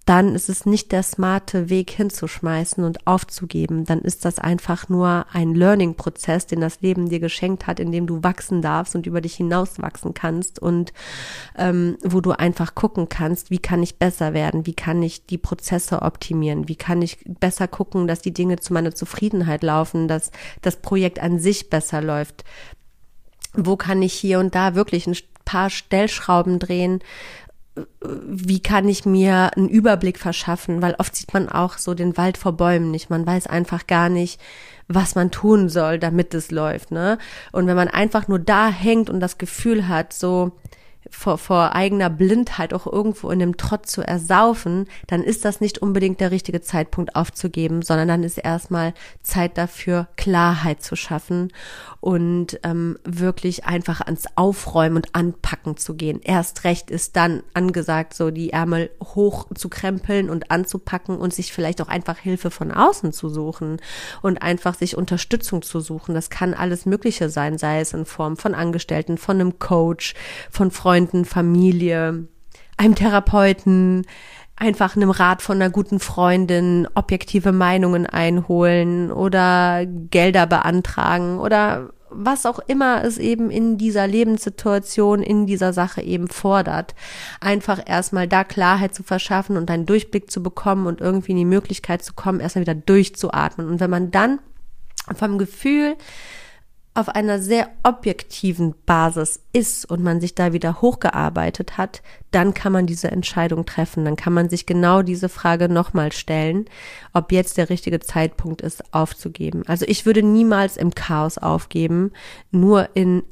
dann 0.08 0.34
ist 0.34 0.48
es 0.48 0.64
nicht 0.64 0.90
der 0.92 1.02
smarte 1.02 1.68
Weg 1.68 1.90
hinzuschmeißen 1.90 2.82
und 2.82 3.06
aufzugeben. 3.06 3.84
Dann 3.84 4.00
ist 4.00 4.24
das 4.24 4.38
einfach 4.38 4.88
nur 4.88 5.26
ein 5.30 5.54
Learning-Prozess, 5.54 6.46
den 6.46 6.62
das 6.62 6.80
Leben 6.80 7.10
dir 7.10 7.20
geschenkt 7.20 7.66
hat, 7.66 7.78
in 7.78 7.92
dem 7.92 8.06
du 8.06 8.22
wachsen 8.22 8.62
darfst 8.62 8.96
und 8.96 9.06
über 9.06 9.20
dich 9.20 9.34
hinaus 9.34 9.82
wachsen 9.82 10.14
kannst 10.14 10.60
und 10.60 10.94
ähm, 11.58 11.98
wo 12.02 12.22
du 12.22 12.30
einfach 12.30 12.74
gucken 12.74 13.10
kannst, 13.10 13.50
wie 13.50 13.58
kann 13.58 13.82
ich 13.82 13.98
besser 13.98 14.32
werden, 14.32 14.64
wie 14.64 14.72
kann 14.72 15.02
ich 15.02 15.26
die 15.26 15.36
Prozesse 15.36 16.00
optimieren, 16.00 16.68
wie 16.68 16.76
kann 16.76 17.02
ich 17.02 17.18
besser 17.26 17.68
gucken, 17.68 18.06
dass 18.06 18.22
die 18.22 18.32
Dinge 18.32 18.56
zu 18.56 18.72
meiner 18.72 18.94
Zufriedenheit 18.94 19.62
laufen, 19.62 20.08
dass 20.08 20.30
das 20.62 20.76
Projekt 20.76 21.18
an 21.18 21.38
sich 21.38 21.68
besser 21.68 22.00
läuft. 22.00 22.44
Wo 23.52 23.76
kann 23.76 24.00
ich 24.00 24.14
hier 24.14 24.38
und 24.38 24.54
da 24.54 24.74
wirklich 24.74 25.06
ein 25.06 25.16
paar 25.44 25.68
Stellschrauben 25.68 26.58
drehen, 26.58 27.00
wie 28.00 28.60
kann 28.60 28.88
ich 28.88 29.04
mir 29.04 29.50
einen 29.56 29.68
Überblick 29.68 30.18
verschaffen, 30.18 30.82
weil 30.82 30.94
oft 30.98 31.14
sieht 31.14 31.34
man 31.34 31.48
auch 31.48 31.78
so 31.78 31.94
den 31.94 32.16
Wald 32.16 32.36
vor 32.36 32.52
Bäumen 32.52 32.90
nicht. 32.90 33.10
Man 33.10 33.26
weiß 33.26 33.46
einfach 33.46 33.86
gar 33.86 34.08
nicht, 34.08 34.40
was 34.88 35.14
man 35.14 35.30
tun 35.30 35.68
soll, 35.68 35.98
damit 35.98 36.34
es 36.34 36.50
läuft, 36.50 36.90
ne? 36.90 37.18
Und 37.52 37.66
wenn 37.66 37.76
man 37.76 37.88
einfach 37.88 38.28
nur 38.28 38.38
da 38.38 38.68
hängt 38.68 39.10
und 39.10 39.20
das 39.20 39.38
Gefühl 39.38 39.86
hat, 39.88 40.12
so, 40.12 40.52
vor, 41.10 41.38
vor 41.38 41.74
eigener 41.74 42.10
Blindheit 42.10 42.74
auch 42.74 42.86
irgendwo 42.86 43.30
in 43.30 43.38
dem 43.38 43.56
Trott 43.56 43.86
zu 43.86 44.02
ersaufen, 44.02 44.86
dann 45.06 45.22
ist 45.22 45.44
das 45.44 45.60
nicht 45.60 45.78
unbedingt 45.78 46.20
der 46.20 46.30
richtige 46.30 46.60
Zeitpunkt 46.60 47.16
aufzugeben, 47.16 47.82
sondern 47.82 48.08
dann 48.08 48.22
ist 48.22 48.38
erstmal 48.38 48.94
Zeit 49.22 49.56
dafür, 49.58 50.08
Klarheit 50.16 50.82
zu 50.82 50.96
schaffen 50.96 51.52
und 52.00 52.60
ähm, 52.62 52.98
wirklich 53.04 53.64
einfach 53.64 54.00
ans 54.00 54.24
Aufräumen 54.36 54.96
und 54.96 55.14
Anpacken 55.14 55.76
zu 55.76 55.94
gehen. 55.94 56.20
Erst 56.22 56.64
recht 56.64 56.90
ist 56.90 57.16
dann 57.16 57.42
angesagt, 57.54 58.14
so 58.14 58.30
die 58.30 58.50
Ärmel 58.50 58.90
hoch 59.02 59.46
zu 59.54 59.68
krempeln 59.68 60.30
und 60.30 60.50
anzupacken 60.50 61.18
und 61.18 61.34
sich 61.34 61.52
vielleicht 61.52 61.82
auch 61.82 61.88
einfach 61.88 62.18
Hilfe 62.18 62.50
von 62.50 62.70
außen 62.70 63.12
zu 63.12 63.28
suchen 63.28 63.78
und 64.22 64.42
einfach 64.42 64.74
sich 64.74 64.96
Unterstützung 64.96 65.62
zu 65.62 65.80
suchen. 65.80 66.14
Das 66.14 66.30
kann 66.30 66.54
alles 66.54 66.86
Mögliche 66.86 67.30
sein, 67.30 67.58
sei 67.58 67.80
es 67.80 67.92
in 67.92 68.04
Form 68.04 68.36
von 68.36 68.54
Angestellten, 68.54 69.18
von 69.18 69.40
einem 69.40 69.58
Coach, 69.58 70.14
von 70.50 70.70
Freunden, 70.70 71.24
Familie, 71.24 72.28
einem 72.76 72.94
Therapeuten, 72.94 74.06
einfach 74.58 74.96
einem 74.96 75.10
Rat 75.10 75.42
von 75.42 75.56
einer 75.56 75.70
guten 75.70 76.00
Freundin 76.00 76.88
objektive 76.94 77.52
Meinungen 77.52 78.06
einholen 78.06 79.12
oder 79.12 79.86
Gelder 79.86 80.46
beantragen 80.46 81.38
oder 81.38 81.90
was 82.10 82.46
auch 82.46 82.58
immer 82.66 83.04
es 83.04 83.18
eben 83.18 83.50
in 83.50 83.76
dieser 83.76 84.06
Lebenssituation, 84.06 85.22
in 85.22 85.46
dieser 85.46 85.72
Sache 85.72 86.00
eben 86.02 86.28
fordert. 86.28 86.94
Einfach 87.40 87.80
erstmal 87.84 88.26
da 88.26 88.44
Klarheit 88.44 88.94
zu 88.94 89.02
verschaffen 89.02 89.56
und 89.56 89.70
einen 89.70 89.86
Durchblick 89.86 90.30
zu 90.30 90.42
bekommen 90.42 90.86
und 90.86 91.00
irgendwie 91.00 91.32
in 91.32 91.38
die 91.38 91.44
Möglichkeit 91.44 92.02
zu 92.02 92.14
kommen, 92.14 92.40
erstmal 92.40 92.62
wieder 92.62 92.74
durchzuatmen. 92.74 93.68
Und 93.68 93.80
wenn 93.80 93.90
man 93.90 94.10
dann 94.10 94.40
vom 95.14 95.38
Gefühl 95.38 95.96
auf 96.98 97.08
einer 97.08 97.38
sehr 97.38 97.70
objektiven 97.84 98.74
Basis 98.84 99.40
ist 99.52 99.88
und 99.88 100.02
man 100.02 100.20
sich 100.20 100.34
da 100.34 100.52
wieder 100.52 100.82
hochgearbeitet 100.82 101.78
hat, 101.78 102.02
dann 102.32 102.54
kann 102.54 102.72
man 102.72 102.86
diese 102.86 103.08
Entscheidung 103.08 103.66
treffen. 103.66 104.04
Dann 104.04 104.16
kann 104.16 104.32
man 104.32 104.48
sich 104.48 104.66
genau 104.66 105.02
diese 105.02 105.28
Frage 105.28 105.68
nochmal 105.68 106.10
stellen, 106.10 106.64
ob 107.12 107.30
jetzt 107.30 107.56
der 107.56 107.70
richtige 107.70 108.00
Zeitpunkt 108.00 108.62
ist, 108.62 108.92
aufzugeben. 108.92 109.62
Also 109.68 109.84
ich 109.86 110.06
würde 110.06 110.24
niemals 110.24 110.76
im 110.76 110.92
Chaos 110.92 111.38
aufgeben, 111.38 112.10
nur 112.50 112.88
in 112.94 113.22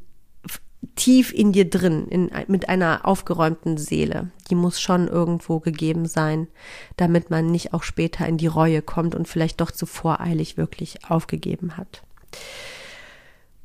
tief 0.94 1.32
in 1.32 1.50
dir 1.50 1.68
drin, 1.68 2.06
in, 2.08 2.30
mit 2.46 2.68
einer 2.68 3.00
aufgeräumten 3.02 3.78
Seele. 3.78 4.30
Die 4.48 4.54
muss 4.54 4.80
schon 4.80 5.08
irgendwo 5.08 5.58
gegeben 5.58 6.06
sein, 6.06 6.46
damit 6.96 7.30
man 7.30 7.46
nicht 7.46 7.74
auch 7.74 7.82
später 7.82 8.28
in 8.28 8.36
die 8.36 8.46
Reue 8.46 8.80
kommt 8.80 9.16
und 9.16 9.26
vielleicht 9.26 9.60
doch 9.60 9.72
zu 9.72 9.86
voreilig 9.86 10.56
wirklich 10.56 11.10
aufgegeben 11.10 11.76
hat. 11.76 12.04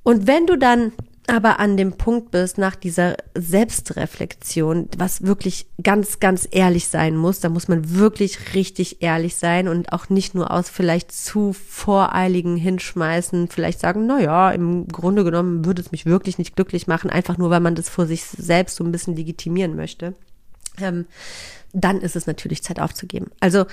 Und 0.03 0.27
wenn 0.27 0.47
du 0.47 0.57
dann 0.57 0.93
aber 1.27 1.59
an 1.59 1.77
dem 1.77 1.93
Punkt 1.93 2.31
bist, 2.31 2.57
nach 2.57 2.75
dieser 2.75 3.15
Selbstreflexion, 3.35 4.89
was 4.97 5.21
wirklich 5.21 5.67
ganz, 5.81 6.19
ganz 6.19 6.47
ehrlich 6.51 6.87
sein 6.87 7.15
muss, 7.15 7.39
da 7.39 7.49
muss 7.49 7.67
man 7.67 7.95
wirklich 7.95 8.53
richtig 8.53 9.01
ehrlich 9.01 9.35
sein 9.35 9.67
und 9.67 9.93
auch 9.93 10.09
nicht 10.09 10.33
nur 10.33 10.51
aus 10.51 10.69
vielleicht 10.69 11.11
zu 11.11 11.53
voreiligen 11.53 12.57
Hinschmeißen, 12.57 13.47
vielleicht 13.49 13.79
sagen, 13.79 14.07
na 14.07 14.19
ja, 14.19 14.51
im 14.51 14.87
Grunde 14.87 15.23
genommen 15.23 15.63
würde 15.63 15.81
es 15.81 15.91
mich 15.91 16.05
wirklich 16.05 16.37
nicht 16.37 16.55
glücklich 16.55 16.87
machen, 16.87 17.09
einfach 17.09 17.37
nur, 17.37 17.49
weil 17.49 17.59
man 17.59 17.75
das 17.75 17.87
vor 17.87 18.07
sich 18.07 18.23
selbst 18.25 18.75
so 18.75 18.83
ein 18.83 18.91
bisschen 18.91 19.15
legitimieren 19.15 19.75
möchte. 19.75 20.15
Ähm, 20.79 21.05
dann 21.71 22.01
ist 22.01 22.15
es 22.15 22.27
natürlich 22.27 22.63
Zeit 22.63 22.79
aufzugeben. 22.79 23.31
Also 23.39 23.65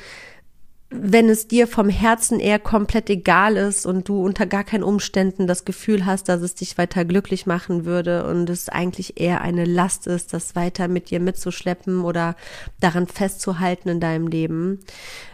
wenn 0.90 1.29
es 1.29 1.48
dir 1.48 1.66
vom 1.66 1.90
Herzen 1.90 2.40
eher 2.40 2.59
komplett 2.59 3.11
egal 3.11 3.57
ist 3.57 3.85
und 3.85 4.09
du 4.09 4.24
unter 4.24 4.46
gar 4.46 4.64
keinen 4.64 4.83
Umständen 4.83 5.46
das 5.46 5.66
Gefühl 5.66 6.07
hast, 6.07 6.29
dass 6.29 6.40
es 6.40 6.55
dich 6.55 6.79
weiter 6.79 7.05
glücklich 7.05 7.44
machen 7.44 7.85
würde 7.85 8.27
und 8.27 8.48
es 8.48 8.70
eigentlich 8.70 9.20
eher 9.20 9.42
eine 9.42 9.66
Last 9.66 10.07
ist, 10.07 10.33
das 10.33 10.57
weiter 10.57 10.88
mit 10.88 11.11
dir 11.11 11.20
mitzuschleppen 11.20 12.03
oder 12.03 12.37
daran 12.81 13.07
festzuhalten 13.07 13.90
in 13.90 14.01
deinem 14.01 14.29
Leben, 14.29 14.81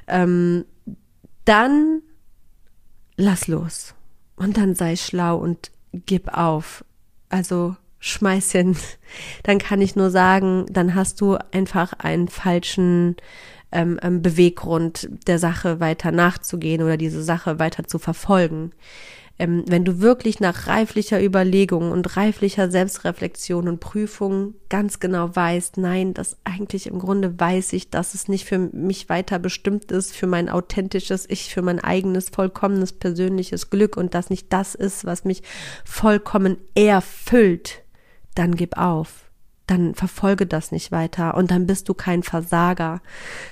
ähm, 0.08 0.64
dann 1.44 2.02
lass 3.16 3.46
los 3.46 3.94
und 4.34 4.56
dann 4.56 4.74
sei 4.74 4.96
schlau 4.96 5.36
und 5.36 5.70
gib 5.92 6.36
auf. 6.36 6.84
Also 7.28 7.76
schmeiß 8.00 8.52
hin. 8.52 8.76
Dann 9.44 9.58
kann 9.58 9.80
ich 9.80 9.96
nur 9.96 10.10
sagen, 10.10 10.66
dann 10.68 10.94
hast 10.94 11.20
du 11.20 11.38
einfach 11.52 11.94
einen 11.94 12.28
falschen 12.28 13.16
ähm, 13.74 13.98
ähm, 14.02 14.22
Beweggrund, 14.22 15.08
der 15.26 15.38
Sache 15.38 15.80
weiter 15.80 16.12
nachzugehen 16.12 16.82
oder 16.82 16.96
diese 16.96 17.22
Sache 17.22 17.58
weiter 17.58 17.84
zu 17.84 17.98
verfolgen. 17.98 18.72
Ähm, 19.36 19.64
wenn 19.66 19.84
du 19.84 20.00
wirklich 20.00 20.38
nach 20.38 20.68
reiflicher 20.68 21.20
Überlegung 21.20 21.90
und 21.90 22.16
reiflicher 22.16 22.70
Selbstreflexion 22.70 23.66
und 23.66 23.80
Prüfung 23.80 24.54
ganz 24.68 25.00
genau 25.00 25.34
weißt, 25.34 25.76
nein, 25.76 26.14
das 26.14 26.36
eigentlich 26.44 26.86
im 26.86 27.00
Grunde 27.00 27.38
weiß 27.38 27.72
ich, 27.72 27.90
dass 27.90 28.14
es 28.14 28.28
nicht 28.28 28.44
für 28.44 28.58
mich 28.58 29.08
weiter 29.08 29.40
bestimmt 29.40 29.90
ist, 29.90 30.14
für 30.14 30.28
mein 30.28 30.48
authentisches 30.48 31.28
Ich, 31.28 31.52
für 31.52 31.62
mein 31.62 31.80
eigenes 31.80 32.28
vollkommenes 32.28 32.92
persönliches 32.92 33.70
Glück 33.70 33.96
und 33.96 34.14
das 34.14 34.30
nicht 34.30 34.52
das 34.52 34.76
ist, 34.76 35.04
was 35.04 35.24
mich 35.24 35.42
vollkommen 35.84 36.58
erfüllt, 36.76 37.82
dann 38.36 38.54
gib 38.54 38.78
auf 38.78 39.24
dann 39.66 39.94
verfolge 39.94 40.46
das 40.46 40.72
nicht 40.72 40.92
weiter 40.92 41.36
und 41.36 41.50
dann 41.50 41.66
bist 41.66 41.88
du 41.88 41.94
kein 41.94 42.22
Versager. 42.22 43.00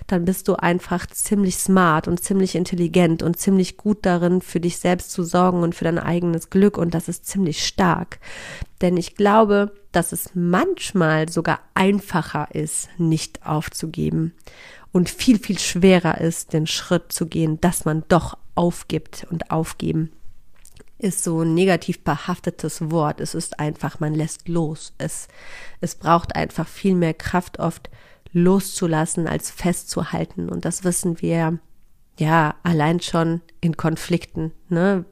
Dann 0.06 0.24
bist 0.24 0.46
du 0.48 0.56
einfach 0.56 1.06
ziemlich 1.06 1.56
smart 1.56 2.06
und 2.06 2.22
ziemlich 2.22 2.54
intelligent 2.54 3.22
und 3.22 3.38
ziemlich 3.38 3.76
gut 3.76 3.98
darin, 4.02 4.42
für 4.42 4.60
dich 4.60 4.78
selbst 4.78 5.10
zu 5.10 5.22
sorgen 5.24 5.62
und 5.62 5.74
für 5.74 5.84
dein 5.84 5.98
eigenes 5.98 6.50
Glück 6.50 6.76
und 6.76 6.92
das 6.94 7.08
ist 7.08 7.26
ziemlich 7.26 7.64
stark. 7.64 8.18
Denn 8.82 8.96
ich 8.96 9.14
glaube, 9.14 9.72
dass 9.90 10.12
es 10.12 10.30
manchmal 10.34 11.28
sogar 11.28 11.60
einfacher 11.74 12.48
ist, 12.54 12.88
nicht 12.98 13.46
aufzugeben 13.46 14.34
und 14.92 15.08
viel, 15.08 15.38
viel 15.38 15.58
schwerer 15.58 16.20
ist, 16.20 16.52
den 16.52 16.66
Schritt 16.66 17.12
zu 17.12 17.26
gehen, 17.26 17.60
dass 17.60 17.84
man 17.86 18.04
doch 18.08 18.36
aufgibt 18.54 19.26
und 19.30 19.50
aufgeben 19.50 20.12
ist 21.02 21.24
so 21.24 21.42
ein 21.42 21.54
negativ 21.54 22.04
behaftetes 22.04 22.90
Wort. 22.90 23.20
Es 23.20 23.34
ist 23.34 23.58
einfach, 23.58 24.00
man 24.00 24.14
lässt 24.14 24.48
los. 24.48 24.94
Es, 24.98 25.28
es 25.80 25.94
braucht 25.94 26.36
einfach 26.36 26.68
viel 26.68 26.94
mehr 26.94 27.14
Kraft 27.14 27.58
oft 27.58 27.90
loszulassen 28.32 29.26
als 29.26 29.50
festzuhalten. 29.50 30.48
Und 30.48 30.64
das 30.64 30.84
wissen 30.84 31.20
wir 31.20 31.58
ja 32.18 32.54
allein 32.62 33.00
schon 33.00 33.40
in 33.60 33.76
Konflikten. 33.76 34.52
Ne? 34.68 35.04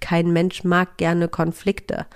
Kein 0.00 0.32
Mensch 0.32 0.64
mag 0.64 0.96
gerne 0.96 1.28
Konflikte. 1.28 2.06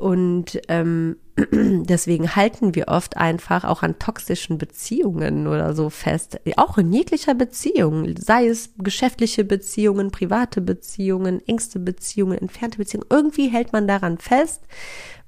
Und 0.00 0.58
ähm, 0.68 1.16
deswegen 1.52 2.34
halten 2.34 2.74
wir 2.74 2.88
oft 2.88 3.18
einfach 3.18 3.64
auch 3.64 3.82
an 3.82 3.98
toxischen 3.98 4.56
Beziehungen 4.56 5.46
oder 5.46 5.74
so 5.74 5.90
fest. 5.90 6.40
Auch 6.56 6.78
in 6.78 6.90
jeglicher 6.90 7.34
Beziehung, 7.34 8.16
sei 8.16 8.46
es 8.46 8.70
geschäftliche 8.78 9.44
Beziehungen, 9.44 10.10
private 10.10 10.62
Beziehungen, 10.62 11.46
engste 11.46 11.78
Beziehungen, 11.78 12.38
entfernte 12.38 12.78
Beziehungen. 12.78 13.08
Irgendwie 13.10 13.48
hält 13.48 13.74
man 13.74 13.86
daran 13.86 14.16
fest, 14.16 14.62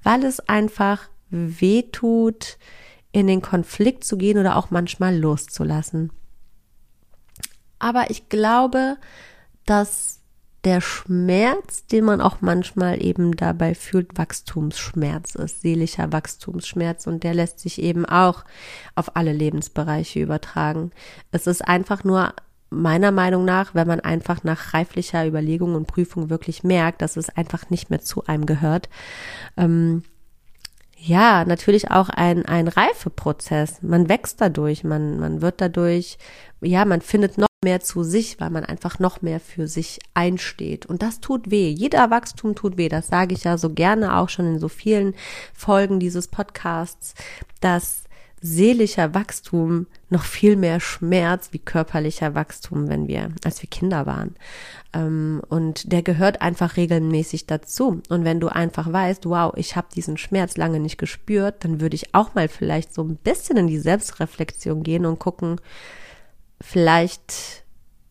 weil 0.01 0.23
es 0.23 0.39
einfach 0.39 1.07
wehtut, 1.29 2.57
in 3.11 3.27
den 3.27 3.43
Konflikt 3.43 4.03
zu 4.03 4.17
gehen 4.17 4.39
oder 4.39 4.55
auch 4.55 4.71
manchmal 4.71 5.15
loszulassen. 5.15 6.11
Aber 7.77 8.09
ich 8.09 8.27
glaube, 8.27 8.97
dass 9.67 10.22
der 10.63 10.79
Schmerz, 10.81 11.85
den 11.87 12.05
man 12.05 12.21
auch 12.21 12.37
manchmal 12.39 13.03
eben 13.03 13.35
dabei 13.35 13.75
fühlt, 13.75 14.17
Wachstumsschmerz 14.17 15.35
ist, 15.35 15.61
seelischer 15.61 16.11
Wachstumsschmerz 16.11 17.05
und 17.05 17.23
der 17.23 17.33
lässt 17.33 17.59
sich 17.59 17.81
eben 17.81 18.05
auch 18.05 18.45
auf 18.95 19.15
alle 19.15 19.33
Lebensbereiche 19.33 20.21
übertragen. 20.21 20.91
Es 21.31 21.47
ist 21.47 21.67
einfach 21.67 22.03
nur 22.03 22.33
meiner 22.69 23.11
Meinung 23.11 23.45
nach, 23.45 23.75
wenn 23.75 23.87
man 23.87 23.99
einfach 23.99 24.43
nach 24.43 24.73
reiflicher 24.73 25.27
Überlegung 25.27 25.75
und 25.75 25.87
Prüfung 25.87 26.29
wirklich 26.29 26.63
merkt, 26.63 27.01
dass 27.01 27.17
es 27.17 27.29
einfach 27.29 27.69
nicht 27.69 27.89
mehr 27.89 28.01
zu 28.01 28.25
einem 28.25 28.45
gehört, 28.45 28.89
ähm, 29.57 30.03
ja, 31.05 31.43
natürlich 31.43 31.91
auch 31.91 32.07
ein, 32.07 32.45
ein 32.45 32.69
Reifeprozess. 32.69 33.81
Man 33.81 34.07
wächst 34.07 34.39
dadurch, 34.39 34.85
man, 34.85 35.19
man 35.19 35.41
wird 35.41 35.59
dadurch, 35.59 36.17
ja, 36.61 36.85
man 36.85 37.01
findet 37.01 37.37
noch 37.37 37.47
mehr 37.63 37.79
zu 37.79 38.03
sich, 38.03 38.39
weil 38.39 38.49
man 38.49 38.65
einfach 38.65 38.99
noch 38.99 39.21
mehr 39.21 39.39
für 39.39 39.67
sich 39.67 39.99
einsteht. 40.13 40.85
Und 40.85 41.01
das 41.01 41.19
tut 41.19 41.49
weh. 41.49 41.69
Jeder 41.69 42.11
Wachstum 42.11 42.55
tut 42.55 42.77
weh. 42.77 42.89
Das 42.89 43.07
sage 43.07 43.33
ich 43.33 43.45
ja 43.45 43.57
so 43.57 43.69
gerne 43.71 44.17
auch 44.17 44.29
schon 44.29 44.45
in 44.45 44.59
so 44.59 44.67
vielen 44.67 45.15
Folgen 45.53 45.99
dieses 45.99 46.27
Podcasts, 46.27 47.15
dass 47.61 48.03
seelischer 48.43 49.13
Wachstum 49.13 49.87
noch 50.09 50.25
viel 50.25 50.57
mehr 50.57 50.81
Schmerz 50.81 51.49
wie 51.51 51.59
körperlicher 51.59 52.35
Wachstum, 52.35 52.89
wenn 52.89 53.07
wir, 53.07 53.31
als 53.45 53.61
wir 53.61 53.69
Kinder 53.69 54.05
waren. 54.05 54.35
Ähm, 54.93 55.41
und 55.47 55.93
der 55.93 56.03
gehört 56.03 56.41
einfach 56.41 56.75
regelmäßig 56.75 57.47
dazu. 57.47 58.01
Und 58.09 58.25
wenn 58.25 58.41
du 58.41 58.49
einfach 58.49 58.91
weißt, 58.91 59.25
wow, 59.27 59.53
ich 59.55 59.77
habe 59.77 59.87
diesen 59.95 60.17
Schmerz 60.17 60.57
lange 60.57 60.81
nicht 60.81 60.97
gespürt, 60.97 61.63
dann 61.63 61.79
würde 61.79 61.95
ich 61.95 62.13
auch 62.13 62.35
mal 62.35 62.49
vielleicht 62.49 62.93
so 62.93 63.01
ein 63.01 63.15
bisschen 63.15 63.55
in 63.55 63.67
die 63.67 63.79
Selbstreflexion 63.79 64.83
gehen 64.83 65.05
und 65.05 65.19
gucken, 65.19 65.61
vielleicht 66.63 67.63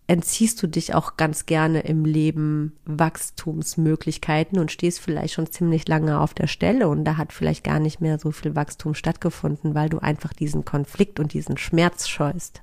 entziehst 0.07 0.62
du 0.62 0.67
dich 0.67 0.95
auch 0.95 1.17
ganz 1.17 1.47
gerne 1.47 1.81
im 1.81 2.05
Leben 2.05 2.77
Wachstumsmöglichkeiten 2.85 4.59
und 4.59 4.71
stehst 4.71 5.01
vielleicht 5.01 5.33
schon 5.33 5.51
ziemlich 5.51 5.88
lange 5.88 6.21
auf 6.21 6.35
der 6.35 6.49
Stelle 6.49 6.88
und 6.88 7.05
da 7.05 7.17
hat 7.17 7.33
vielleicht 7.33 7.65
gar 7.65 7.81
nicht 7.81 8.01
mehr 8.01 8.19
so 8.19 8.31
viel 8.31 8.55
Wachstum 8.55 8.95
stattgefunden, 8.95 9.75
weil 9.75 9.88
du 9.88 10.01
einfach 10.01 10.35
diesen 10.35 10.65
Konflikt 10.65 11.19
und 11.19 11.33
diesen 11.33 11.57
Schmerz 11.57 12.09
scheust. 12.09 12.62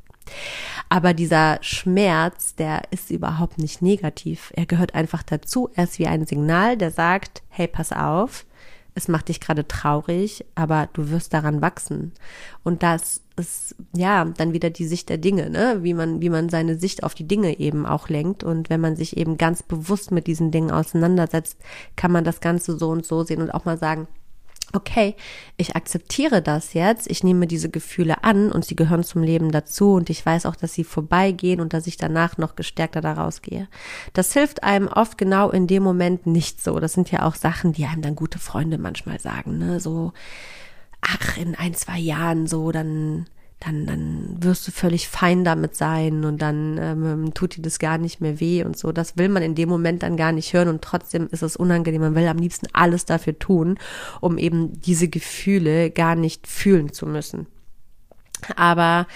Aber 0.89 1.15
dieser 1.15 1.58
Schmerz, 1.62 2.54
der 2.54 2.84
ist 2.91 3.10
überhaupt 3.10 3.58
nicht 3.58 3.82
negativ. 3.82 4.52
Er 4.56 4.67
gehört 4.67 4.93
einfach 4.93 5.23
dazu. 5.23 5.69
Er 5.73 5.86
ist 5.86 5.97
wie 5.97 6.06
ein 6.06 6.28
Signal, 6.28 6.78
der 6.78 6.91
sagt, 6.91 7.41
hey, 7.49 7.67
pass 7.67 7.91
auf, 7.91 8.45
es 8.99 9.07
macht 9.07 9.29
dich 9.29 9.39
gerade 9.39 9.65
traurig, 9.65 10.45
aber 10.55 10.89
du 10.91 11.09
wirst 11.09 11.33
daran 11.33 11.62
wachsen. 11.62 12.12
Und 12.63 12.83
das 12.83 13.21
ist 13.38 13.75
ja 13.95 14.25
dann 14.25 14.51
wieder 14.51 14.69
die 14.69 14.85
Sicht 14.85 15.07
der 15.07 15.17
Dinge, 15.17 15.49
ne? 15.49 15.79
Wie 15.81 15.93
man, 15.93 16.21
wie 16.21 16.29
man 16.29 16.49
seine 16.49 16.77
Sicht 16.77 17.03
auf 17.03 17.15
die 17.15 17.27
Dinge 17.27 17.59
eben 17.59 17.85
auch 17.85 18.09
lenkt. 18.09 18.43
Und 18.43 18.69
wenn 18.69 18.81
man 18.81 18.97
sich 18.97 19.15
eben 19.15 19.38
ganz 19.38 19.63
bewusst 19.63 20.12
mit 20.12 20.27
diesen 20.27 20.51
Dingen 20.51 20.69
auseinandersetzt, 20.69 21.57
kann 21.95 22.12
man 22.12 22.25
das 22.25 22.41
Ganze 22.41 22.77
so 22.77 22.89
und 22.89 23.05
so 23.05 23.23
sehen 23.23 23.41
und 23.41 23.51
auch 23.51 23.63
mal 23.63 23.77
sagen, 23.77 24.07
okay, 24.73 25.15
ich 25.58 25.75
akzeptiere 25.75 26.41
das 26.41 26.73
jetzt, 26.73 27.10
ich 27.10 27.23
nehme 27.23 27.47
diese 27.47 27.69
Gefühle 27.69 28.23
an 28.23 28.51
und 28.51 28.65
sie 28.65 28.75
gehören 28.75 29.03
zum 29.03 29.23
Leben 29.23 29.51
dazu 29.51 29.93
und 29.93 30.10
ich 30.10 30.25
weiß 30.25 30.45
auch, 30.45 30.55
dass 30.55 30.73
sie 30.73 30.84
vorbeigehen 30.84 31.62
und 31.62 31.73
dass 31.73 31.88
ich 31.88 31.97
danach 31.97 32.38
noch 32.38 32.55
gestärkter 32.55 33.01
daraus 33.01 33.41
gehe. 33.41 33.67
Das 34.13 34.34
hilft 34.34 34.63
einem 34.63 34.88
oft 34.88 35.17
genau 35.17 35.49
in 35.49 35.67
dem 35.67 35.84
Moment 35.84 36.27
nicht 36.27 36.63
so. 36.63 36.79
Das 36.79 36.93
sind 36.93 37.12
ja 37.12 37.25
auch 37.25 37.36
Sachen, 37.36 37.73
die 37.73 37.86
einem 37.86 38.01
dann 38.01 38.15
gute 38.15 38.39
Freunde 38.39 38.77
manchmal 38.77 39.19
sagen, 39.19 39.58
ne, 39.58 39.79
so, 39.79 40.13
ach, 41.01 41.38
in 41.38 41.55
ein, 41.55 41.73
zwei 41.73 41.97
Jahren 41.97 42.47
so, 42.47 42.71
dann 42.71 43.25
dann, 43.60 43.86
dann 43.86 44.38
wirst 44.39 44.67
du 44.67 44.72
völlig 44.72 45.10
fein 45.10 45.43
damit 45.43 45.76
sein 45.76 46.24
und 46.24 46.41
dann 46.41 46.78
ähm, 46.78 47.34
tut 47.34 47.58
dir 47.58 47.62
das 47.62 47.78
gar 47.78 47.98
nicht 47.98 48.22
mehr 48.22 48.39
weh 48.39 48.63
und 48.63 48.78
so. 48.78 48.91
Das 48.93 49.17
will 49.17 49.28
man 49.28 49.43
in 49.43 49.56
dem 49.56 49.67
Moment 49.67 50.02
dann 50.04 50.15
gar 50.15 50.32
nicht 50.32 50.54
hören 50.54 50.69
und 50.69 50.82
trotzdem 50.82 51.28
ist 51.32 51.43
es 51.43 51.58
unangenehm. 51.58 52.02
Man 52.02 52.15
will 52.15 52.28
am 52.28 52.38
liebsten 52.38 52.67
alles 52.72 53.06
dafür 53.06 53.38
tun, 53.38 53.78
um 54.22 54.38
eben 54.38 54.80
diese 54.80 55.10
Gefühle 55.10 55.91
gar 55.91 56.15
nicht 56.15 56.48
fühlen 56.48 56.93
zu 56.93 57.06
müssen. 57.06 57.48
Aber 58.56 59.08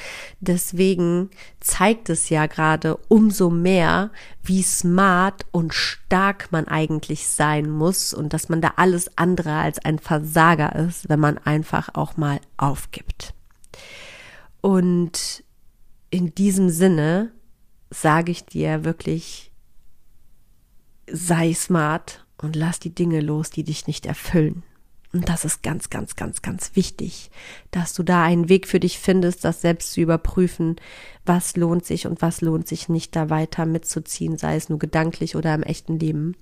deswegen 0.41 1.29
zeigt 1.61 2.09
es 2.09 2.27
ja 2.29 2.45
gerade 2.47 2.97
umso 3.07 3.49
mehr, 3.49 4.11
wie 4.43 4.61
smart 4.61 5.45
und 5.51 5.73
stark 5.73 6.51
man 6.51 6.67
eigentlich 6.67 7.27
sein 7.27 7.69
muss 7.69 8.13
und 8.13 8.33
dass 8.33 8.49
man 8.49 8.59
da 8.59 8.73
alles 8.75 9.17
andere 9.17 9.53
als 9.53 9.79
ein 9.79 9.99
Versager 9.99 10.75
ist, 10.75 11.07
wenn 11.07 11.21
man 11.21 11.37
einfach 11.37 11.89
auch 11.93 12.17
mal 12.17 12.41
aufgibt. 12.57 13.33
Und 14.63 15.43
in 16.09 16.33
diesem 16.35 16.69
Sinne 16.69 17.33
sage 17.89 18.31
ich 18.31 18.45
dir 18.45 18.85
wirklich, 18.85 19.51
sei 21.05 21.53
smart 21.53 22.25
und 22.41 22.55
lass 22.55 22.79
die 22.79 22.95
Dinge 22.95 23.19
los, 23.19 23.49
die 23.49 23.65
dich 23.65 23.87
nicht 23.87 24.05
erfüllen. 24.05 24.63
Und 25.11 25.27
das 25.27 25.43
ist 25.43 25.63
ganz, 25.63 25.89
ganz, 25.89 26.15
ganz, 26.15 26.41
ganz 26.41 26.77
wichtig, 26.77 27.29
dass 27.71 27.93
du 27.93 28.03
da 28.03 28.23
einen 28.23 28.47
Weg 28.47 28.65
für 28.65 28.79
dich 28.79 28.99
findest, 28.99 29.43
das 29.43 29.59
selbst 29.59 29.91
zu 29.91 29.99
überprüfen, 29.99 30.77
was 31.25 31.57
lohnt 31.57 31.85
sich 31.85 32.07
und 32.07 32.21
was 32.21 32.39
lohnt 32.39 32.65
sich 32.65 32.87
nicht 32.87 33.17
da 33.17 33.29
weiter 33.29 33.65
mitzuziehen, 33.65 34.37
sei 34.37 34.55
es 34.55 34.69
nur 34.69 34.79
gedanklich 34.79 35.35
oder 35.35 35.53
im 35.53 35.63
echten 35.63 35.99
Leben. 35.99 36.37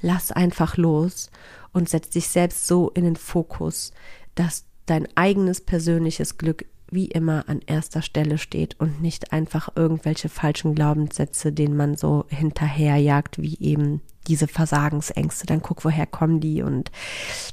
Lass 0.00 0.32
einfach 0.32 0.78
los 0.78 1.30
und 1.74 1.90
setz 1.90 2.08
dich 2.08 2.28
selbst 2.28 2.66
so 2.66 2.88
in 2.88 3.04
den 3.04 3.16
Fokus, 3.16 3.92
dass 4.34 4.64
dein 4.86 5.06
eigenes 5.14 5.60
persönliches 5.60 6.38
Glück 6.38 6.64
wie 6.96 7.06
immer 7.06 7.48
an 7.48 7.60
erster 7.64 8.02
Stelle 8.02 8.38
steht 8.38 8.80
und 8.80 9.00
nicht 9.00 9.32
einfach 9.32 9.68
irgendwelche 9.76 10.28
falschen 10.28 10.74
Glaubenssätze, 10.74 11.52
denen 11.52 11.76
man 11.76 11.96
so 11.96 12.24
hinterherjagt, 12.28 13.40
wie 13.40 13.56
eben 13.60 14.00
diese 14.26 14.48
Versagensängste. 14.48 15.46
Dann 15.46 15.62
guck, 15.62 15.84
woher 15.84 16.06
kommen 16.06 16.40
die? 16.40 16.62
Und 16.62 16.90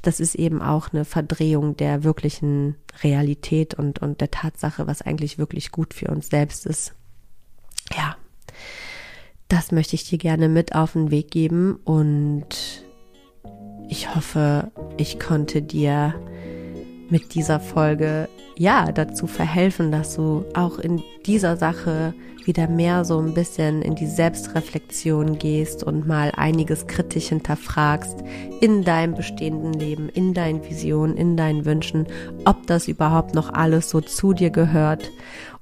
das 0.01 0.19
ist 0.19 0.33
eben 0.33 0.61
auch 0.61 0.91
eine 0.91 1.05
Verdrehung 1.05 1.77
der 1.77 2.03
wirklichen 2.03 2.75
Realität 3.03 3.75
und, 3.75 3.99
und 3.99 4.21
der 4.21 4.31
Tatsache, 4.31 4.87
was 4.87 5.03
eigentlich 5.03 5.37
wirklich 5.37 5.71
gut 5.71 5.93
für 5.93 6.07
uns 6.07 6.29
selbst 6.29 6.65
ist. 6.65 6.93
Ja, 7.95 8.15
das 9.49 9.71
möchte 9.71 9.95
ich 9.95 10.09
dir 10.09 10.17
gerne 10.17 10.49
mit 10.49 10.73
auf 10.73 10.93
den 10.93 11.11
Weg 11.11 11.29
geben 11.29 11.75
und 11.83 12.83
ich 13.89 14.15
hoffe, 14.15 14.71
ich 14.97 15.19
konnte 15.19 15.61
dir 15.61 16.15
mit 17.09 17.35
dieser 17.35 17.59
Folge 17.59 18.29
ja 18.57 18.91
dazu 18.91 19.27
verhelfen, 19.27 19.91
dass 19.91 20.15
du 20.15 20.45
auch 20.53 20.79
in 20.79 21.03
dieser 21.25 21.57
Sache 21.57 22.13
wieder 22.45 22.67
mehr 22.67 23.05
so 23.05 23.19
ein 23.19 23.33
bisschen 23.33 23.81
in 23.81 23.95
die 23.95 24.07
Selbstreflexion 24.07 25.37
gehst 25.39 25.83
und 25.83 26.07
mal 26.07 26.31
einiges 26.35 26.87
kritisch 26.87 27.29
hinterfragst 27.29 28.17
in 28.59 28.83
deinem 28.83 29.15
bestehenden 29.15 29.73
Leben, 29.73 30.09
in 30.09 30.33
deinen 30.33 30.63
Visionen, 30.63 31.15
in 31.15 31.37
deinen 31.37 31.65
Wünschen, 31.65 32.07
ob 32.45 32.67
das 32.67 32.87
überhaupt 32.87 33.33
noch 33.33 33.53
alles 33.53 33.89
so 33.89 34.01
zu 34.01 34.33
dir 34.33 34.49
gehört 34.49 35.09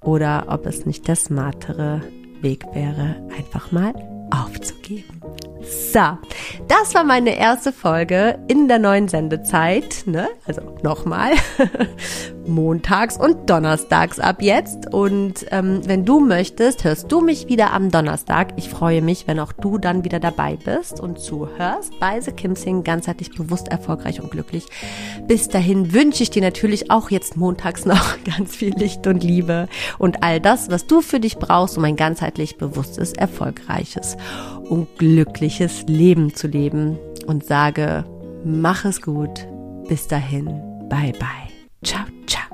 oder 0.02 0.46
ob 0.48 0.66
es 0.66 0.86
nicht 0.86 1.08
der 1.08 1.16
smartere 1.16 2.02
Weg 2.42 2.66
wäre, 2.74 3.16
einfach 3.38 3.72
mal 3.72 3.94
aufzugeben. 4.32 5.22
So, 5.62 6.18
das 6.72 6.96
war 6.96 7.04
meine 7.04 7.38
erste 7.38 7.74
Folge 7.74 8.40
in 8.48 8.70
der 8.70 8.80
neuen 8.80 9.10
Sendezeit. 9.10 10.04
Ne? 10.06 10.30
Also 10.46 10.62
nochmal, 10.84 11.34
montags 12.48 13.18
und 13.18 13.50
donnerstags 13.50 14.22
ab 14.22 14.42
jetzt. 14.42 14.94
Und 14.94 15.46
ähm, 15.52 15.82
wenn 15.84 16.06
du 16.06 16.22
möchtest, 16.22 16.86
hörst 16.86 17.12
du 17.12 17.20
mich 17.20 17.50
wieder 17.50 17.74
am 17.74 17.92
Donnerstag. 17.92 18.54
Ich 18.56 18.70
freue 18.70 19.02
mich, 19.02 19.28
wenn 19.28 19.42
auch 19.42 19.52
du 19.52 19.80
dann 19.80 20.06
wieder 20.06 20.22
dabei 20.22 20.56
bist 20.56 21.02
und 21.02 21.20
zuhörst 21.20 22.00
bei 22.00 22.22
The 22.22 22.32
Kim 22.32 22.54
ganzheitlich 22.86 23.32
bewusst, 23.32 23.68
erfolgreich 23.68 24.22
und 24.22 24.32
glücklich. 24.32 24.64
Bis 25.28 25.50
dahin 25.50 25.92
wünsche 25.92 26.24
ich 26.24 26.30
dir 26.30 26.42
natürlich 26.42 26.90
auch 26.90 27.12
jetzt 27.12 27.36
montags 27.36 27.84
noch 27.86 28.16
ganz 28.24 28.56
viel 28.56 28.74
Licht 28.76 29.06
und 29.08 29.26
Liebe 29.26 29.68
und 29.98 30.24
all 30.24 30.40
das, 30.40 30.70
was 30.70 30.88
du 30.88 31.02
für 31.02 31.20
dich 31.20 31.36
brauchst, 31.36 31.78
um 31.78 31.84
ein 31.84 31.98
ganzheitlich 31.98 32.58
bewusstes, 32.58 33.12
erfolgreiches 33.12 34.16
und 34.72 34.88
glückliches 34.98 35.84
Leben 35.88 36.34
zu 36.34 36.48
leben 36.48 36.98
und 37.28 37.46
sage, 37.46 38.06
mach 38.46 38.86
es 38.86 39.02
gut. 39.02 39.46
Bis 39.90 40.08
dahin, 40.08 40.46
bye 40.90 41.12
bye. 41.20 41.52
Ciao, 41.84 42.06
ciao. 42.26 42.48